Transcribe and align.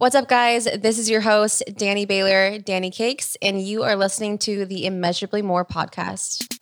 What's 0.00 0.14
up, 0.14 0.28
guys? 0.28 0.64
This 0.64 0.98
is 0.98 1.10
your 1.10 1.20
host, 1.20 1.62
Danny 1.76 2.06
Baylor, 2.06 2.58
Danny 2.58 2.90
Cakes, 2.90 3.36
and 3.42 3.60
you 3.60 3.82
are 3.82 3.96
listening 3.96 4.38
to 4.38 4.64
the 4.64 4.86
Immeasurably 4.86 5.42
More 5.42 5.62
podcast. 5.62 6.59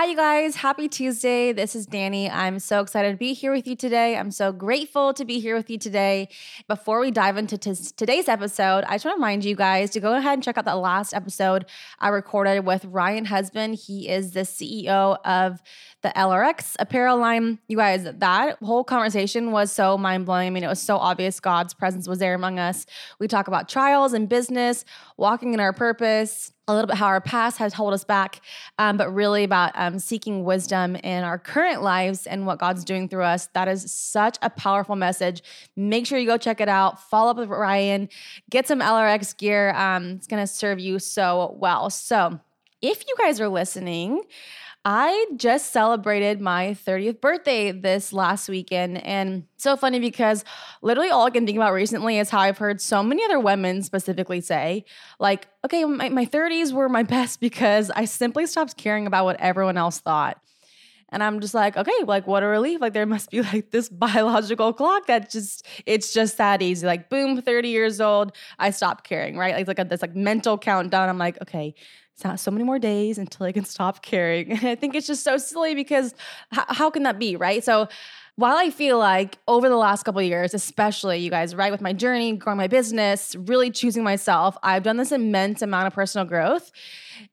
Hi, 0.00 0.06
you 0.06 0.16
guys. 0.16 0.56
Happy 0.56 0.88
Tuesday. 0.88 1.52
This 1.52 1.76
is 1.76 1.84
Danny. 1.84 2.30
I'm 2.30 2.58
so 2.58 2.80
excited 2.80 3.10
to 3.10 3.18
be 3.18 3.34
here 3.34 3.52
with 3.52 3.66
you 3.66 3.76
today. 3.76 4.16
I'm 4.16 4.30
so 4.30 4.50
grateful 4.50 5.12
to 5.12 5.26
be 5.26 5.40
here 5.40 5.54
with 5.54 5.68
you 5.68 5.76
today. 5.76 6.30
Before 6.68 7.00
we 7.00 7.10
dive 7.10 7.36
into 7.36 7.58
t- 7.58 7.74
today's 7.98 8.26
episode, 8.26 8.84
I 8.84 8.94
just 8.94 9.04
want 9.04 9.16
to 9.16 9.20
remind 9.20 9.44
you 9.44 9.54
guys 9.54 9.90
to 9.90 10.00
go 10.00 10.14
ahead 10.14 10.32
and 10.32 10.42
check 10.42 10.56
out 10.56 10.64
that 10.64 10.78
last 10.78 11.12
episode 11.12 11.66
I 11.98 12.08
recorded 12.08 12.64
with 12.64 12.86
Ryan 12.86 13.26
Husband. 13.26 13.74
He 13.74 14.08
is 14.08 14.30
the 14.30 14.40
CEO 14.40 15.18
of 15.22 15.62
the 16.02 16.10
LRX 16.10 16.76
apparel 16.78 17.18
line. 17.18 17.58
You 17.68 17.76
guys, 17.76 18.04
that 18.04 18.58
whole 18.62 18.84
conversation 18.84 19.52
was 19.52 19.70
so 19.70 19.98
mind 19.98 20.26
blowing. 20.26 20.46
I 20.46 20.50
mean, 20.50 20.64
it 20.64 20.68
was 20.68 20.80
so 20.80 20.96
obvious 20.96 21.40
God's 21.40 21.74
presence 21.74 22.08
was 22.08 22.18
there 22.18 22.34
among 22.34 22.58
us. 22.58 22.86
We 23.18 23.28
talk 23.28 23.48
about 23.48 23.68
trials 23.68 24.12
and 24.12 24.28
business, 24.28 24.84
walking 25.16 25.54
in 25.54 25.60
our 25.60 25.72
purpose 25.72 26.52
a 26.70 26.74
little 26.74 26.86
bit 26.86 26.96
how 26.96 27.06
our 27.06 27.20
past 27.20 27.58
has 27.58 27.74
held 27.74 27.92
us 27.92 28.04
back, 28.04 28.40
um, 28.78 28.96
but 28.96 29.12
really 29.12 29.44
about 29.44 29.72
um, 29.74 29.98
seeking 29.98 30.44
wisdom 30.44 30.94
in 30.96 31.24
our 31.24 31.38
current 31.38 31.82
lives 31.82 32.26
and 32.26 32.46
what 32.46 32.58
God's 32.58 32.84
doing 32.84 33.08
through 33.08 33.24
us. 33.24 33.48
That 33.54 33.66
is 33.66 33.92
such 33.92 34.38
a 34.40 34.48
powerful 34.48 34.94
message. 34.94 35.42
Make 35.76 36.06
sure 36.06 36.18
you 36.18 36.26
go 36.26 36.38
check 36.38 36.60
it 36.60 36.68
out. 36.68 37.02
Follow 37.10 37.32
up 37.32 37.38
with 37.38 37.48
Ryan, 37.48 38.08
get 38.48 38.68
some 38.68 38.80
LRX 38.80 39.36
gear. 39.36 39.70
Um, 39.74 40.10
it's 40.12 40.28
going 40.28 40.42
to 40.42 40.46
serve 40.46 40.78
you 40.78 40.98
so 40.98 41.56
well. 41.58 41.90
So, 41.90 42.38
if 42.82 43.04
you 43.06 43.14
guys 43.18 43.40
are 43.40 43.48
listening, 43.48 44.22
I 44.84 45.26
just 45.36 45.72
celebrated 45.72 46.40
my 46.40 46.68
30th 46.86 47.20
birthday 47.20 47.70
this 47.70 48.14
last 48.14 48.48
weekend. 48.48 49.04
And 49.04 49.44
so 49.58 49.76
funny 49.76 50.00
because 50.00 50.42
literally 50.80 51.10
all 51.10 51.26
I 51.26 51.30
can 51.30 51.44
think 51.44 51.56
about 51.56 51.74
recently 51.74 52.18
is 52.18 52.30
how 52.30 52.40
I've 52.40 52.56
heard 52.56 52.80
so 52.80 53.02
many 53.02 53.22
other 53.22 53.38
women 53.38 53.82
specifically 53.82 54.40
say, 54.40 54.86
like, 55.18 55.48
okay, 55.66 55.84
my, 55.84 56.08
my 56.08 56.24
30s 56.24 56.72
were 56.72 56.88
my 56.88 57.02
best 57.10 57.40
because 57.40 57.90
I 57.90 58.06
simply 58.06 58.46
stopped 58.46 58.78
caring 58.78 59.06
about 59.06 59.26
what 59.26 59.38
everyone 59.38 59.76
else 59.76 59.98
thought. 60.00 60.40
And 61.12 61.22
I'm 61.22 61.40
just 61.40 61.54
like, 61.54 61.76
okay, 61.76 62.04
like 62.06 62.26
what 62.26 62.42
a 62.42 62.46
relief. 62.46 62.80
Like 62.80 62.94
there 62.94 63.04
must 63.04 63.30
be 63.30 63.42
like 63.52 63.70
this 63.72 63.90
biological 63.90 64.72
clock 64.72 65.08
that 65.08 65.28
just, 65.28 65.66
it's 65.84 66.14
just 66.14 66.38
that 66.38 66.62
easy. 66.62 66.86
Like 66.86 67.10
boom, 67.10 67.42
30 67.42 67.68
years 67.68 68.00
old, 68.00 68.32
I 68.58 68.70
stopped 68.70 69.04
caring, 69.04 69.36
right? 69.36 69.54
Like, 69.54 69.68
like 69.68 69.78
a, 69.78 69.84
this 69.84 70.00
like 70.00 70.16
mental 70.16 70.56
countdown. 70.56 71.10
I'm 71.10 71.18
like, 71.18 71.38
okay, 71.42 71.74
so 72.36 72.50
many 72.50 72.64
more 72.64 72.78
days 72.78 73.18
until 73.18 73.46
I 73.46 73.52
can 73.52 73.64
stop 73.64 74.02
caring. 74.02 74.52
And 74.60 74.64
I 74.64 74.74
think 74.74 74.94
it's 74.94 75.06
just 75.06 75.24
so 75.24 75.36
silly 75.38 75.74
because 75.74 76.14
h- 76.52 76.64
how 76.68 76.90
can 76.90 77.02
that 77.04 77.18
be, 77.18 77.36
right? 77.36 77.62
So 77.64 77.88
while 78.36 78.56
I 78.56 78.70
feel 78.70 78.98
like 78.98 79.38
over 79.48 79.68
the 79.68 79.76
last 79.76 80.04
couple 80.04 80.22
years, 80.22 80.54
especially 80.54 81.18
you 81.18 81.30
guys, 81.30 81.54
right, 81.54 81.70
with 81.70 81.80
my 81.80 81.92
journey, 81.92 82.32
growing 82.36 82.56
my 82.56 82.68
business, 82.68 83.36
really 83.36 83.70
choosing 83.70 84.02
myself, 84.02 84.56
I've 84.62 84.82
done 84.82 84.96
this 84.96 85.12
immense 85.12 85.62
amount 85.62 85.86
of 85.88 85.92
personal 85.92 86.26
growth. 86.26 86.70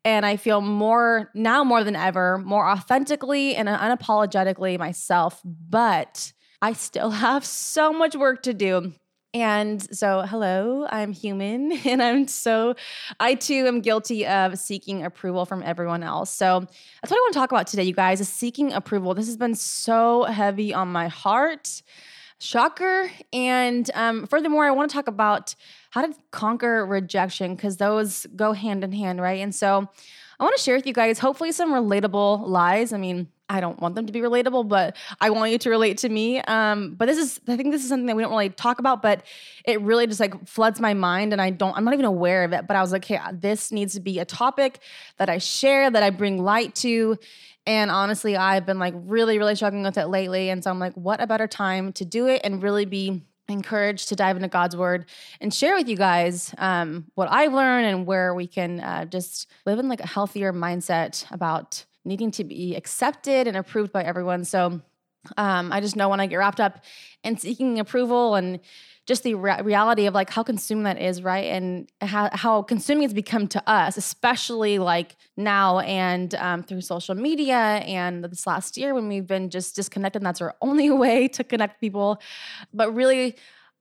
And 0.04 0.26
I 0.26 0.36
feel 0.36 0.60
more 0.60 1.32
now 1.34 1.64
more 1.64 1.84
than 1.84 1.96
ever, 1.96 2.40
more 2.40 2.68
authentically 2.68 3.56
and 3.56 3.70
unapologetically 3.70 4.78
myself. 4.78 5.42
But 5.46 6.34
I 6.62 6.74
still 6.74 7.10
have 7.26 7.46
so 7.46 7.94
much 7.94 8.16
work 8.16 8.44
to 8.44 8.54
do 8.54 8.94
and 9.38 9.96
so, 9.96 10.22
hello, 10.22 10.88
I'm 10.90 11.12
human, 11.14 11.72
and 11.86 12.02
I'm 12.02 12.28
so, 12.28 12.74
I 13.20 13.36
too 13.36 13.68
am 13.68 13.82
guilty 13.82 14.26
of 14.26 14.58
seeking 14.58 15.06
approval 15.06 15.46
from 15.46 15.62
everyone 15.62 16.02
else. 16.02 16.32
So, 16.32 16.60
that's 16.60 17.12
what 17.12 17.18
I 17.18 17.22
want 17.22 17.34
to 17.34 17.40
talk 17.40 17.52
about 17.52 17.68
today, 17.68 17.84
you 17.84 17.94
guys, 17.94 18.20
is 18.20 18.30
seeking 18.30 18.74
approval. 18.74 19.14
This 19.14 19.28
has 19.28 19.38
been 19.38 19.54
so 19.54 20.24
heavy 20.24 20.74
on 20.74 20.92
my 20.92 21.08
heart. 21.08 21.84
Shocker. 22.40 23.12
And 23.34 23.90
um, 23.96 24.28
furthermore, 24.28 24.66
I 24.66 24.72
want 24.72 24.90
to 24.92 24.94
talk 24.96 25.08
about 25.08 25.56
how 25.90 26.06
to 26.06 26.14
conquer 26.32 26.86
rejection 26.86 27.56
because 27.56 27.78
those 27.78 28.28
go 28.36 28.54
hand 28.54 28.84
in 28.84 28.92
hand, 28.92 29.22
right? 29.22 29.42
And 29.42 29.54
so, 29.54 29.88
I 30.40 30.44
want 30.44 30.56
to 30.56 30.62
share 30.62 30.76
with 30.76 30.86
you 30.86 30.94
guys, 30.94 31.18
hopefully, 31.18 31.52
some 31.52 31.74
relatable 31.74 32.48
lies. 32.48 32.94
I 32.94 32.98
mean, 32.98 33.28
I 33.50 33.60
don't 33.60 33.80
want 33.80 33.96
them 33.96 34.06
to 34.06 34.14
be 34.14 34.20
relatable, 34.20 34.68
but 34.68 34.96
I 35.20 35.30
want 35.30 35.52
you 35.52 35.58
to 35.58 35.70
relate 35.70 36.00
to 36.00 36.10
me. 36.10 36.42
Um, 36.42 36.96
but 36.96 37.08
this 37.08 37.18
is, 37.18 37.40
I 37.48 37.56
think 37.56 37.72
this 37.72 37.82
is 37.82 37.90
something 37.90 38.06
that 38.08 38.16
we 38.16 38.22
don't 38.22 38.32
really 38.32 38.50
talk 38.50 38.80
about, 38.80 39.02
but 39.02 39.24
it 39.66 39.82
really 39.82 40.06
just 40.06 40.20
like 40.20 40.48
floods 40.48 40.80
my 40.80 40.94
mind 40.94 41.32
and 41.32 41.42
I 41.42 41.50
don't, 41.50 41.76
I'm 41.76 41.86
not 41.86 41.94
even 41.94 42.06
aware 42.06 42.44
of 42.44 42.54
it. 42.54 42.68
But 42.68 42.76
I 42.76 42.82
was 42.82 42.92
like, 42.92 43.06
hey, 43.06 43.20
this 43.34 43.72
needs 43.72 43.94
to 43.94 44.00
be 44.00 44.20
a 44.20 44.26
topic 44.26 44.80
that 45.18 45.30
I 45.30 45.38
share, 45.38 45.90
that 45.90 46.04
I 46.04 46.10
bring 46.10 46.44
light 46.44 46.76
to. 46.76 47.18
And 47.66 47.90
honestly, 47.90 48.36
I've 48.36 48.66
been 48.66 48.80
like 48.80 48.94
really, 48.96 49.38
really 49.40 49.56
struggling 49.56 49.84
with 49.84 49.98
it 49.98 50.08
lately. 50.08 50.50
And 50.50 50.64
so 50.64 50.70
I'm 50.70 50.80
like, 50.80 50.94
what 50.94 51.22
a 51.22 51.28
better 51.28 51.48
time 51.48 51.94
to 51.94 52.06
do 52.06 52.28
it 52.28 52.42
and 52.44 52.62
really 52.62 52.86
be 52.86 53.24
encouraged 53.50 54.10
to 54.10 54.16
dive 54.16 54.36
into 54.36 54.48
God's 54.48 54.76
word 54.76 55.06
and 55.40 55.54
share 55.54 55.76
with 55.76 55.88
you 55.88 55.96
guys 55.96 56.54
um, 56.58 57.06
what 57.16 57.30
I've 57.32 57.54
learned 57.54 57.88
and 57.88 58.06
where 58.06 58.34
we 58.34 58.48
can 58.48 58.80
uh, 58.80 59.06
just 59.06 59.50
live 59.66 59.80
in 59.80 59.88
like 59.88 60.02
a 60.02 60.08
healthier 60.08 60.52
mindset 60.52 61.30
about 61.32 61.86
needing 62.04 62.32
to 62.32 62.44
be 62.44 62.76
accepted 62.76 63.48
and 63.48 63.58
approved 63.58 63.92
by 63.92 64.04
everyone. 64.04 64.46
So 64.46 64.82
um, 65.38 65.72
I 65.72 65.82
just 65.82 65.96
know 65.96 66.10
when 66.10 66.20
I 66.20 66.28
get 66.28 66.38
wrapped 66.38 66.60
up 66.60 66.84
in 67.24 67.38
seeking 67.38 67.80
approval 67.80 68.36
and 68.36 68.60
just 69.08 69.24
the 69.24 69.36
re- 69.36 69.62
reality 69.62 70.06
of 70.06 70.14
like 70.14 70.30
how 70.30 70.44
consuming 70.44 70.84
that 70.84 71.02
is, 71.02 71.24
right? 71.24 71.46
And 71.46 71.90
how, 72.02 72.30
how 72.34 72.62
consuming 72.62 73.04
it's 73.04 73.14
become 73.14 73.48
to 73.48 73.70
us, 73.70 73.96
especially 73.96 74.80
like 74.80 75.16
now 75.38 75.80
and 75.80 76.36
um, 76.36 76.62
through 76.62 76.82
social 76.82 77.16
media 77.16 77.56
and 77.56 78.24
this 78.26 78.46
last 78.46 78.76
year 78.76 78.94
when 78.94 79.08
we've 79.08 79.26
been 79.26 79.50
just 79.50 79.76
disconnected. 79.78 80.22
That's 80.22 80.42
our 80.42 80.56
only 80.62 80.90
way 81.04 81.30
to 81.30 81.44
connect 81.44 81.80
people. 81.80 82.22
But 82.74 82.94
really, 82.94 83.38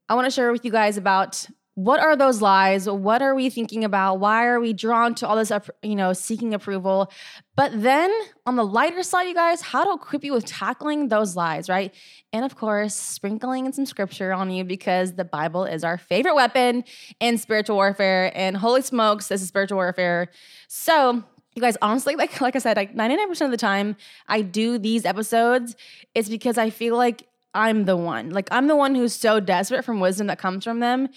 I 0.08 0.14
want 0.14 0.26
to 0.26 0.30
share 0.30 0.52
with 0.52 0.64
you 0.64 0.70
guys 0.70 0.96
about 0.96 1.44
what 1.76 2.00
are 2.00 2.16
those 2.16 2.40
lies? 2.40 2.88
What 2.88 3.20
are 3.20 3.34
we 3.34 3.50
thinking 3.50 3.84
about? 3.84 4.18
Why 4.18 4.46
are 4.46 4.58
we 4.58 4.72
drawn 4.72 5.14
to 5.16 5.28
all 5.28 5.36
this 5.36 5.52
you 5.82 5.94
know 5.94 6.14
seeking 6.14 6.54
approval? 6.54 7.12
But 7.54 7.82
then 7.82 8.10
on 8.46 8.56
the 8.56 8.64
lighter 8.64 9.02
side 9.02 9.24
you 9.24 9.34
guys 9.34 9.60
how 9.60 9.84
to 9.84 9.92
equip 9.92 10.24
you 10.24 10.32
with 10.32 10.46
tackling 10.46 11.08
those 11.08 11.36
lies 11.36 11.68
right? 11.68 11.94
And 12.32 12.46
of 12.46 12.56
course 12.56 12.94
sprinkling 12.94 13.66
in 13.66 13.74
some 13.74 13.84
scripture 13.84 14.32
on 14.32 14.50
you 14.50 14.64
because 14.64 15.16
the 15.16 15.24
bible 15.24 15.64
is 15.64 15.84
our 15.84 15.98
favorite 15.98 16.34
weapon 16.34 16.82
in 17.20 17.36
spiritual 17.36 17.76
warfare. 17.76 18.32
And 18.34 18.56
holy 18.56 18.80
smokes 18.80 19.28
this 19.28 19.42
is 19.42 19.48
spiritual 19.48 19.76
warfare. 19.76 20.30
So 20.68 21.24
you 21.54 21.60
guys 21.60 21.76
honestly 21.82 22.16
like 22.16 22.40
like 22.40 22.56
i 22.56 22.58
said 22.58 22.78
like 22.78 22.94
99% 22.94 23.42
of 23.42 23.50
the 23.50 23.56
time 23.58 23.96
i 24.28 24.40
do 24.40 24.78
these 24.78 25.04
episodes 25.04 25.76
it's 26.14 26.28
because 26.30 26.56
i 26.56 26.70
feel 26.70 26.96
like 26.96 27.28
i'm 27.54 27.84
the 27.84 27.96
one. 27.96 28.30
Like 28.30 28.48
i'm 28.50 28.66
the 28.66 28.76
one 28.76 28.94
who's 28.94 29.14
so 29.14 29.40
desperate 29.40 29.84
from 29.84 30.00
wisdom 30.00 30.26
that 30.28 30.38
comes 30.38 30.64
from 30.64 30.80
them 30.80 31.10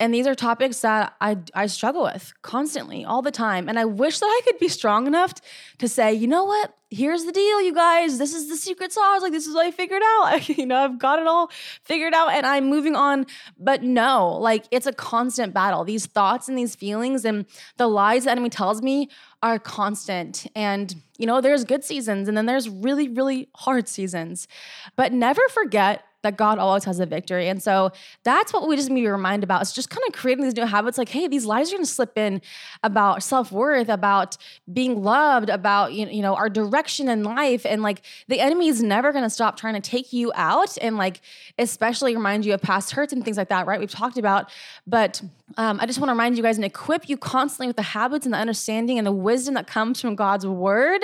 and 0.00 0.12
these 0.12 0.26
are 0.26 0.34
topics 0.34 0.80
that 0.80 1.14
I, 1.20 1.38
I 1.54 1.66
struggle 1.66 2.02
with 2.02 2.32
constantly, 2.42 3.04
all 3.04 3.22
the 3.22 3.30
time. 3.30 3.68
And 3.68 3.78
I 3.78 3.84
wish 3.84 4.18
that 4.18 4.26
I 4.26 4.40
could 4.44 4.58
be 4.58 4.66
strong 4.66 5.06
enough 5.06 5.34
to 5.78 5.86
say, 5.86 6.12
you 6.12 6.26
know 6.26 6.44
what? 6.44 6.76
Here's 6.90 7.24
the 7.24 7.32
deal, 7.32 7.60
you 7.62 7.72
guys. 7.72 8.18
This 8.18 8.34
is 8.34 8.48
the 8.48 8.56
secret 8.56 8.92
sauce. 8.92 9.22
Like, 9.22 9.30
this 9.30 9.46
is 9.46 9.54
what 9.54 9.66
I 9.66 9.70
figured 9.70 10.02
out. 10.04 10.48
you 10.58 10.66
know, 10.66 10.76
I've 10.76 10.98
got 10.98 11.20
it 11.20 11.28
all 11.28 11.50
figured 11.82 12.12
out 12.12 12.30
and 12.30 12.44
I'm 12.44 12.68
moving 12.68 12.96
on. 12.96 13.26
But 13.56 13.84
no, 13.84 14.32
like, 14.32 14.64
it's 14.72 14.86
a 14.86 14.92
constant 14.92 15.54
battle. 15.54 15.84
These 15.84 16.06
thoughts 16.06 16.48
and 16.48 16.58
these 16.58 16.74
feelings 16.74 17.24
and 17.24 17.46
the 17.76 17.86
lies 17.86 18.24
the 18.24 18.32
enemy 18.32 18.50
tells 18.50 18.82
me 18.82 19.08
are 19.44 19.60
constant. 19.60 20.46
And, 20.56 20.96
you 21.18 21.26
know, 21.26 21.40
there's 21.40 21.64
good 21.64 21.84
seasons 21.84 22.26
and 22.28 22.36
then 22.36 22.46
there's 22.46 22.68
really, 22.68 23.08
really 23.08 23.48
hard 23.54 23.88
seasons. 23.88 24.48
But 24.96 25.12
never 25.12 25.42
forget 25.50 26.04
that 26.24 26.36
God 26.36 26.58
always 26.58 26.84
has 26.84 26.98
a 26.98 27.06
victory. 27.06 27.48
And 27.48 27.62
so 27.62 27.92
that's 28.24 28.52
what 28.52 28.66
we 28.66 28.74
just 28.74 28.90
need 28.90 29.02
to 29.02 29.06
be 29.06 29.10
reminded 29.10 29.44
about. 29.44 29.62
It's 29.62 29.72
just 29.72 29.90
kind 29.90 30.02
of 30.08 30.12
creating 30.12 30.42
these 30.44 30.56
new 30.56 30.66
habits 30.66 30.98
like, 30.98 31.08
hey, 31.08 31.28
these 31.28 31.46
lies 31.46 31.70
are 31.70 31.76
going 31.76 31.84
to 31.84 31.90
slip 31.90 32.18
in 32.18 32.42
about 32.82 33.22
self 33.22 33.52
worth, 33.52 33.88
about 33.88 34.36
being 34.72 35.02
loved, 35.02 35.48
about, 35.48 35.92
you 35.92 36.22
know, 36.22 36.34
our 36.34 36.50
direction 36.50 37.08
in 37.08 37.22
life. 37.22 37.64
And 37.64 37.82
like 37.82 38.02
the 38.26 38.40
enemy 38.40 38.68
is 38.68 38.82
never 38.82 39.12
going 39.12 39.24
to 39.24 39.30
stop 39.30 39.56
trying 39.56 39.74
to 39.74 39.80
take 39.80 40.12
you 40.12 40.32
out 40.34 40.76
and 40.80 40.96
like, 40.96 41.20
especially 41.58 42.16
remind 42.16 42.44
you 42.44 42.54
of 42.54 42.62
past 42.62 42.92
hurts 42.92 43.12
and 43.12 43.24
things 43.24 43.36
like 43.36 43.48
that, 43.50 43.66
right? 43.66 43.78
We've 43.78 43.90
talked 43.90 44.18
about. 44.18 44.50
But 44.86 45.22
um, 45.56 45.78
I 45.78 45.86
just 45.86 45.98
want 45.98 46.08
to 46.08 46.12
remind 46.12 46.36
you 46.36 46.42
guys 46.42 46.56
and 46.56 46.64
equip 46.64 47.08
you 47.08 47.16
constantly 47.16 47.66
with 47.66 47.76
the 47.76 47.82
habits 47.82 48.24
and 48.24 48.32
the 48.32 48.38
understanding 48.38 48.96
and 48.98 49.06
the 49.06 49.12
wisdom 49.12 49.54
that 49.54 49.66
comes 49.66 50.00
from 50.00 50.14
God's 50.16 50.46
word 50.46 51.02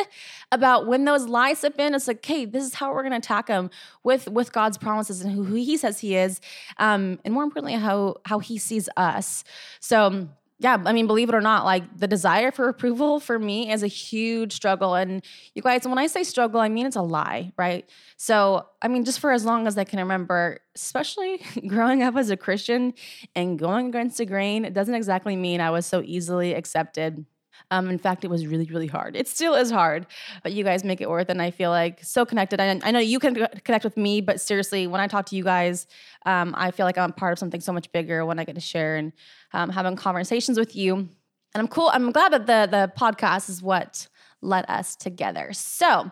about 0.50 0.86
when 0.86 1.04
those 1.04 1.26
lies 1.26 1.58
slip 1.58 1.78
in. 1.78 1.94
It's 1.94 2.08
like, 2.08 2.24
hey, 2.24 2.46
this 2.46 2.64
is 2.64 2.74
how 2.74 2.92
we're 2.92 3.02
going 3.02 3.12
to 3.12 3.18
attack 3.18 3.46
them 3.48 3.70
with 4.02 4.28
with 4.28 4.52
God's 4.52 4.78
promises 4.78 5.20
and 5.20 5.32
who, 5.32 5.44
who 5.44 5.54
he 5.56 5.76
says 5.76 6.00
he 6.00 6.16
is, 6.16 6.40
um, 6.78 7.20
and 7.24 7.34
more 7.34 7.44
importantly, 7.44 7.74
how 7.74 8.16
how 8.24 8.38
he 8.38 8.56
sees 8.56 8.88
us. 8.96 9.44
So 9.78 10.28
yeah, 10.60 10.76
I 10.84 10.92
mean, 10.92 11.06
believe 11.06 11.30
it 11.30 11.34
or 11.34 11.40
not, 11.40 11.64
like 11.64 11.84
the 11.96 12.06
desire 12.06 12.50
for 12.52 12.68
approval 12.68 13.18
for 13.18 13.38
me 13.38 13.72
is 13.72 13.82
a 13.82 13.86
huge 13.86 14.52
struggle. 14.52 14.94
And 14.94 15.24
you 15.54 15.62
guys, 15.62 15.88
when 15.88 15.96
I 15.96 16.06
say 16.06 16.22
struggle, 16.22 16.60
I 16.60 16.68
mean 16.68 16.84
it's 16.84 16.96
a 16.96 17.02
lie, 17.02 17.52
right? 17.56 17.88
So, 18.18 18.66
I 18.82 18.88
mean, 18.88 19.06
just 19.06 19.20
for 19.20 19.32
as 19.32 19.46
long 19.46 19.66
as 19.66 19.78
I 19.78 19.84
can 19.84 19.98
remember, 20.00 20.60
especially 20.76 21.40
growing 21.66 22.02
up 22.02 22.14
as 22.14 22.28
a 22.28 22.36
Christian 22.36 22.92
and 23.34 23.58
going 23.58 23.86
against 23.88 24.18
the 24.18 24.26
grain, 24.26 24.66
it 24.66 24.74
doesn't 24.74 24.94
exactly 24.94 25.34
mean 25.34 25.62
I 25.62 25.70
was 25.70 25.86
so 25.86 26.02
easily 26.04 26.52
accepted. 26.52 27.24
Um, 27.70 27.88
in 27.88 27.98
fact, 27.98 28.24
it 28.24 28.28
was 28.28 28.46
really, 28.46 28.66
really 28.66 28.86
hard. 28.86 29.16
It 29.16 29.28
still 29.28 29.54
is 29.54 29.70
hard, 29.70 30.06
but 30.42 30.52
you 30.52 30.64
guys 30.64 30.84
make 30.84 31.00
it 31.00 31.08
worth 31.08 31.28
it. 31.28 31.32
And 31.32 31.42
I 31.42 31.50
feel 31.50 31.70
like 31.70 32.02
so 32.02 32.24
connected. 32.24 32.60
I, 32.60 32.80
I 32.82 32.90
know 32.90 32.98
you 32.98 33.18
can 33.18 33.46
connect 33.64 33.84
with 33.84 33.96
me, 33.96 34.20
but 34.20 34.40
seriously, 34.40 34.86
when 34.86 35.00
I 35.00 35.06
talk 35.06 35.26
to 35.26 35.36
you 35.36 35.44
guys, 35.44 35.86
um, 36.26 36.54
I 36.56 36.70
feel 36.70 36.86
like 36.86 36.98
I'm 36.98 37.12
part 37.12 37.32
of 37.32 37.38
something 37.38 37.60
so 37.60 37.72
much 37.72 37.90
bigger 37.92 38.24
when 38.24 38.38
I 38.38 38.44
get 38.44 38.54
to 38.54 38.60
share 38.60 38.96
and 38.96 39.12
um, 39.52 39.70
having 39.70 39.96
conversations 39.96 40.58
with 40.58 40.74
you. 40.76 40.96
And 40.96 41.08
I'm 41.54 41.68
cool. 41.68 41.90
I'm 41.92 42.12
glad 42.12 42.32
that 42.32 42.46
the 42.46 42.68
the 42.70 42.92
podcast 42.96 43.48
is 43.50 43.62
what 43.62 44.08
led 44.40 44.64
us 44.68 44.96
together. 44.96 45.52
So, 45.52 46.10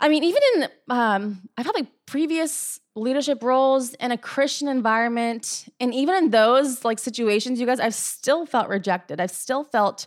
I 0.00 0.08
mean, 0.08 0.24
even 0.24 0.40
in 0.54 0.68
um, 0.88 1.48
I've 1.56 1.66
had 1.66 1.74
like 1.74 1.88
previous 2.06 2.80
leadership 2.94 3.42
roles 3.42 3.94
in 3.94 4.12
a 4.12 4.18
Christian 4.18 4.68
environment, 4.68 5.66
and 5.78 5.94
even 5.94 6.14
in 6.16 6.30
those 6.30 6.84
like 6.84 6.98
situations, 6.98 7.60
you 7.60 7.66
guys, 7.66 7.80
I've 7.80 7.94
still 7.94 8.46
felt 8.46 8.68
rejected. 8.68 9.20
I've 9.20 9.30
still 9.30 9.64
felt 9.64 10.06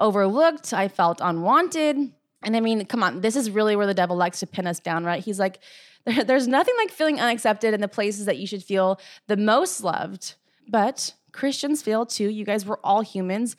overlooked. 0.00 0.72
I 0.72 0.88
felt 0.88 1.20
unwanted. 1.22 2.12
And 2.42 2.56
I 2.56 2.60
mean, 2.60 2.84
come 2.86 3.02
on, 3.02 3.20
this 3.20 3.36
is 3.36 3.50
really 3.50 3.76
where 3.76 3.86
the 3.86 3.94
devil 3.94 4.16
likes 4.16 4.40
to 4.40 4.46
pin 4.46 4.66
us 4.66 4.80
down, 4.80 5.04
right? 5.04 5.22
He's 5.22 5.38
like, 5.38 5.60
there's 6.24 6.48
nothing 6.48 6.74
like 6.78 6.90
feeling 6.90 7.20
unaccepted 7.20 7.74
in 7.74 7.80
the 7.80 7.88
places 7.88 8.26
that 8.26 8.38
you 8.38 8.46
should 8.46 8.64
feel 8.64 8.98
the 9.26 9.36
most 9.36 9.82
loved. 9.82 10.34
But 10.66 11.14
Christians 11.32 11.82
feel 11.82 12.06
too. 12.06 12.28
You 12.28 12.44
guys, 12.44 12.64
we're 12.64 12.78
all 12.82 13.02
humans. 13.02 13.56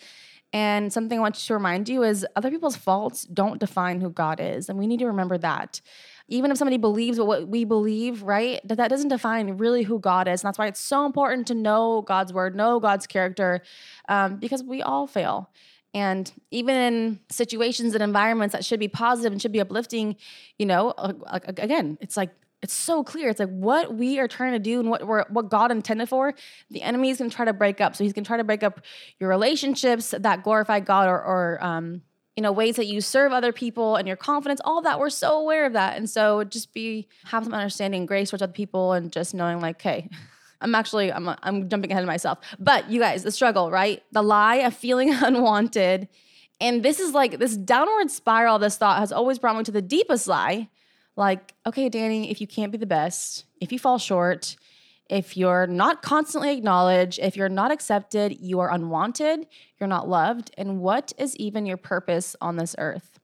And 0.54 0.92
something 0.92 1.18
I 1.18 1.22
want 1.22 1.36
to 1.36 1.54
remind 1.54 1.88
you 1.88 2.04
is 2.04 2.26
other 2.36 2.50
people's 2.50 2.76
faults 2.76 3.24
don't 3.24 3.60
define 3.60 4.02
who 4.02 4.10
God 4.10 4.40
is. 4.42 4.68
And 4.68 4.78
we 4.78 4.88
need 4.88 5.00
to 5.00 5.08
remember 5.08 5.38
that. 5.38 5.80
Even 6.28 6.52
if 6.52 6.58
somebody 6.58 6.78
believes 6.78 7.20
what 7.20 7.48
we 7.48 7.64
believe, 7.64 8.24
right, 8.24 8.66
that 8.68 8.76
that 8.76 8.90
doesn't 8.90 9.10
define 9.10 9.58
really 9.58 9.84
who 9.84 10.00
God 10.00 10.28
is. 10.28 10.42
And 10.42 10.48
that's 10.48 10.58
why 10.58 10.68
it's 10.68 10.80
so 10.80 11.06
important 11.06 11.48
to 11.48 11.54
know 11.54 12.02
God's 12.02 12.34
word, 12.34 12.56
know 12.56 12.80
God's 12.80 13.08
character, 13.08 13.62
um, 14.10 14.38
because 14.38 14.64
we 14.64 14.82
all 14.82 15.08
fail. 15.08 15.50
And 15.94 16.32
even 16.52 16.76
in 16.76 17.20
situations 17.30 17.94
and 17.94 18.04
environments 18.04 18.54
that 18.54 18.64
should 18.64 18.80
be 18.80 18.88
positive 18.88 19.32
and 19.32 19.42
should 19.42 19.52
be 19.52 19.60
uplifting, 19.60 20.16
you 20.58 20.66
know, 20.66 20.94
again, 21.30 21.98
it's 22.00 22.16
like 22.16 22.32
it's 22.62 22.74
so 22.74 23.04
clear. 23.04 23.30
It's 23.30 23.40
like 23.40 23.50
what 23.50 23.96
we 23.96 24.20
are 24.20 24.28
trying 24.28 24.54
to 24.54 24.60
do 24.60 24.80
and 24.80 24.90
what 24.90 25.06
we're 25.06 25.26
what 25.30 25.50
God 25.50 25.72
intended 25.72 26.08
for. 26.08 26.34
The 26.70 26.82
enemy 26.82 27.10
is 27.10 27.18
going 27.18 27.30
to 27.30 27.36
try 27.36 27.46
to 27.46 27.54
break 27.54 27.82
up. 27.82 27.96
So 27.96 28.04
he's 28.04 28.14
going 28.14 28.24
to 28.24 28.28
try 28.28 28.38
to 28.38 28.44
break 28.44 28.64
up 28.64 28.82
your 29.20 29.30
relationships 29.30 30.14
that 30.18 30.44
glorify 30.44 30.80
God 30.80 31.08
or, 31.08 31.22
or 31.22 31.58
um, 31.62 32.04
you 32.36 32.44
know 32.44 32.52
ways 32.52 32.76
that 32.76 32.86
you 32.86 33.02
serve 33.02 33.32
other 33.34 33.52
people 33.52 33.96
and 33.96 34.08
your 34.08 34.18
confidence. 34.18 34.62
All 34.64 34.82
that 34.84 35.00
we're 35.00 35.10
so 35.10 35.40
aware 35.40 35.66
of 35.66 35.74
that, 35.74 35.98
and 35.98 36.10
so 36.10 36.44
just 36.44 36.74
be 36.74 37.08
have 37.26 37.44
some 37.44 37.54
understanding, 37.54 38.06
grace 38.06 38.30
towards 38.30 38.44
other 38.44 38.54
people, 38.54 38.94
and 38.94 39.12
just 39.12 39.34
knowing 39.34 39.60
like, 39.60 39.82
hey. 39.82 40.10
I'm 40.62 40.76
actually 40.76 41.12
I'm 41.12 41.30
I'm 41.44 41.70
jumping 41.70 41.92
ahead 41.92 42.04
of 42.04 42.08
myself. 42.08 42.40
But 42.60 42.90
you 42.90 43.00
guys, 43.00 43.24
the 43.24 43.32
struggle, 43.32 43.72
right? 43.72 44.04
The 44.12 44.22
lie 44.22 44.58
of 44.58 44.76
feeling 44.76 45.14
unwanted. 45.14 46.08
And 46.60 46.84
this 46.84 47.00
is 47.00 47.14
like 47.14 47.40
this 47.40 47.58
downward 47.58 48.12
spiral 48.12 48.60
this 48.60 48.78
thought 48.78 49.00
has 49.00 49.12
always 49.12 49.40
brought 49.40 49.58
me 49.58 49.64
to 49.64 49.72
the 49.72 49.82
deepest 49.82 50.28
lie. 50.28 50.70
Like, 51.16 51.54
okay, 51.66 51.90
Danny, 51.90 52.32
if 52.32 52.40
you 52.40 52.48
can't 52.48 52.72
be 52.72 52.78
the 52.78 52.86
best, 52.86 53.46
if 53.60 53.72
you 53.72 53.80
fall 53.80 53.98
short, 53.98 54.56
if 55.10 55.36
you're 55.36 55.68
not 55.68 56.02
constantly 56.02 56.56
acknowledged, 56.56 57.20
if 57.20 57.36
you're 57.36 57.50
not 57.50 57.70
accepted, 57.70 58.40
you 58.40 58.62
are 58.62 58.72
unwanted, 58.72 59.46
you're 59.78 59.90
not 59.90 60.08
loved. 60.08 60.52
And 60.58 60.80
what 60.80 61.12
is 61.18 61.36
even 61.36 61.66
your 61.66 61.76
purpose 61.76 62.36
on 62.40 62.56
this 62.56 62.76
earth? 62.78 63.20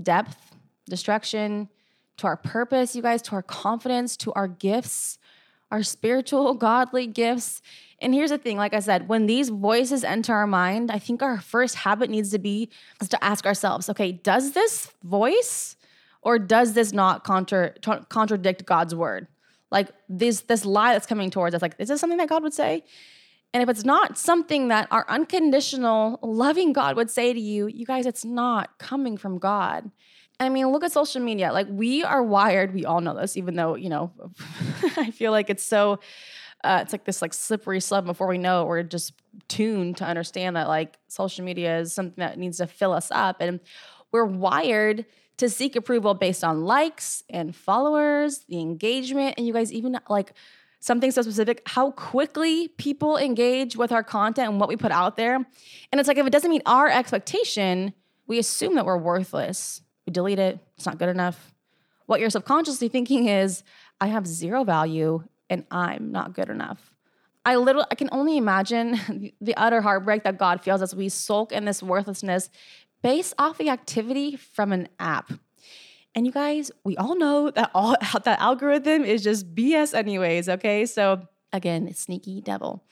Depth, 0.00 0.54
destruction, 0.88 1.68
to 2.18 2.26
our 2.26 2.36
purpose, 2.36 2.94
you 2.94 3.02
guys, 3.02 3.22
to 3.22 3.32
our 3.32 3.42
confidence, 3.42 4.16
to 4.18 4.32
our 4.34 4.46
gifts, 4.46 5.17
our 5.70 5.82
spiritual, 5.82 6.54
godly 6.68 7.06
gifts. 7.06 7.62
And 8.00 8.14
here's 8.14 8.30
the 8.30 8.38
thing 8.38 8.56
like 8.56 8.74
I 8.74 8.80
said, 8.80 9.08
when 9.08 9.26
these 9.26 9.48
voices 9.48 10.04
enter 10.04 10.34
our 10.34 10.46
mind, 10.46 10.90
I 10.90 10.98
think 10.98 11.22
our 11.22 11.40
first 11.40 11.76
habit 11.76 12.10
needs 12.10 12.30
to 12.30 12.38
be 12.38 12.70
is 13.00 13.08
to 13.08 13.24
ask 13.24 13.46
ourselves, 13.46 13.88
okay, 13.90 14.12
does 14.12 14.52
this 14.52 14.92
voice 15.02 15.76
or 16.22 16.38
does 16.38 16.74
this 16.74 16.92
not 16.92 17.24
contra- 17.24 17.74
contradict 18.08 18.64
God's 18.66 18.94
word? 18.94 19.26
Like 19.70 19.88
this 20.08 20.42
this 20.42 20.64
lie 20.64 20.94
that's 20.94 21.06
coming 21.06 21.30
towards 21.30 21.54
us, 21.54 21.60
like 21.60 21.74
is 21.78 21.88
this 21.88 22.00
something 22.00 22.18
that 22.18 22.28
God 22.28 22.42
would 22.42 22.54
say? 22.54 22.84
And 23.54 23.62
if 23.62 23.68
it's 23.68 23.84
not 23.84 24.18
something 24.18 24.68
that 24.68 24.88
our 24.90 25.06
unconditional, 25.08 26.18
loving 26.22 26.72
God 26.72 26.96
would 26.96 27.10
say 27.10 27.32
to 27.32 27.40
you, 27.40 27.66
you 27.66 27.86
guys, 27.86 28.06
it's 28.06 28.24
not 28.24 28.78
coming 28.78 29.16
from 29.16 29.38
God. 29.38 29.90
I 30.40 30.48
mean, 30.48 30.68
look 30.68 30.84
at 30.84 30.92
social 30.92 31.20
media. 31.20 31.52
Like 31.52 31.66
we 31.68 32.04
are 32.04 32.22
wired. 32.22 32.72
We 32.72 32.84
all 32.84 33.00
know 33.00 33.14
this, 33.14 33.36
even 33.36 33.56
though 33.56 33.74
you 33.74 33.88
know. 33.88 34.12
I 34.96 35.10
feel 35.10 35.32
like 35.32 35.50
it's 35.50 35.64
so. 35.64 36.00
Uh, 36.64 36.80
it's 36.82 36.92
like 36.92 37.04
this 37.04 37.22
like 37.22 37.32
slippery 37.32 37.80
slope. 37.80 38.04
Before 38.04 38.26
we 38.26 38.38
know 38.38 38.62
it, 38.62 38.68
we're 38.68 38.82
just 38.82 39.12
tuned 39.48 39.96
to 39.98 40.04
understand 40.04 40.56
that 40.56 40.68
like 40.68 40.98
social 41.08 41.44
media 41.44 41.78
is 41.78 41.92
something 41.92 42.20
that 42.20 42.38
needs 42.38 42.58
to 42.58 42.66
fill 42.66 42.92
us 42.92 43.10
up, 43.10 43.36
and 43.40 43.60
we're 44.12 44.24
wired 44.24 45.06
to 45.38 45.48
seek 45.48 45.76
approval 45.76 46.14
based 46.14 46.42
on 46.42 46.64
likes 46.64 47.22
and 47.30 47.54
followers, 47.54 48.44
the 48.48 48.60
engagement, 48.60 49.34
and 49.38 49.46
you 49.46 49.52
guys 49.52 49.72
even 49.72 49.98
like 50.08 50.32
something 50.80 51.10
so 51.10 51.22
specific 51.22 51.62
how 51.66 51.90
quickly 51.92 52.68
people 52.68 53.16
engage 53.16 53.76
with 53.76 53.90
our 53.90 54.04
content 54.04 54.50
and 54.50 54.60
what 54.60 54.68
we 54.68 54.76
put 54.76 54.92
out 54.92 55.16
there. 55.16 55.34
And 55.34 56.00
it's 56.00 56.06
like 56.06 56.18
if 56.18 56.26
it 56.26 56.30
doesn't 56.30 56.50
meet 56.50 56.62
our 56.66 56.88
expectation, 56.88 57.92
we 58.26 58.38
assume 58.38 58.74
that 58.76 58.84
we're 58.84 58.98
worthless 58.98 59.82
we 60.08 60.12
delete 60.12 60.38
it, 60.38 60.58
it's 60.74 60.86
not 60.86 60.96
good 60.96 61.10
enough. 61.10 61.52
What 62.06 62.18
you're 62.18 62.30
subconsciously 62.30 62.88
thinking 62.88 63.28
is, 63.28 63.62
I 64.00 64.06
have 64.06 64.26
zero 64.26 64.64
value 64.64 65.22
and 65.50 65.66
I'm 65.70 66.12
not 66.12 66.32
good 66.32 66.48
enough. 66.48 66.94
I 67.44 67.56
literally 67.56 67.86
I 67.90 67.94
can 67.94 68.08
only 68.10 68.38
imagine 68.38 69.32
the 69.40 69.54
utter 69.56 69.82
heartbreak 69.82 70.24
that 70.24 70.38
God 70.38 70.62
feels 70.62 70.80
as 70.80 70.94
we 70.94 71.10
sulk 71.10 71.52
in 71.52 71.66
this 71.66 71.82
worthlessness 71.82 72.48
based 73.02 73.34
off 73.38 73.58
the 73.58 73.68
activity 73.68 74.36
from 74.36 74.72
an 74.72 74.88
app. 74.98 75.30
And 76.14 76.24
you 76.24 76.32
guys, 76.32 76.70
we 76.84 76.96
all 76.96 77.14
know 77.14 77.50
that 77.50 77.70
all 77.74 77.94
that 78.24 78.40
algorithm 78.40 79.04
is 79.04 79.22
just 79.22 79.54
BS 79.54 79.92
anyways, 79.92 80.48
okay? 80.48 80.86
So 80.86 81.20
again, 81.52 81.92
sneaky 81.92 82.40
devil. 82.40 82.82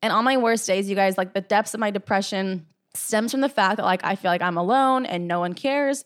And 0.00 0.10
on 0.10 0.24
my 0.24 0.38
worst 0.38 0.66
days, 0.66 0.88
you 0.88 0.96
guys, 0.96 1.18
like 1.18 1.34
the 1.34 1.42
depths 1.42 1.74
of 1.74 1.80
my 1.80 1.90
depression 1.90 2.64
stems 2.94 3.32
from 3.32 3.42
the 3.42 3.48
fact 3.50 3.76
that 3.76 3.84
like 3.84 4.02
I 4.04 4.16
feel 4.16 4.30
like 4.30 4.40
I'm 4.40 4.56
alone 4.56 5.04
and 5.04 5.28
no 5.28 5.40
one 5.40 5.52
cares. 5.52 6.02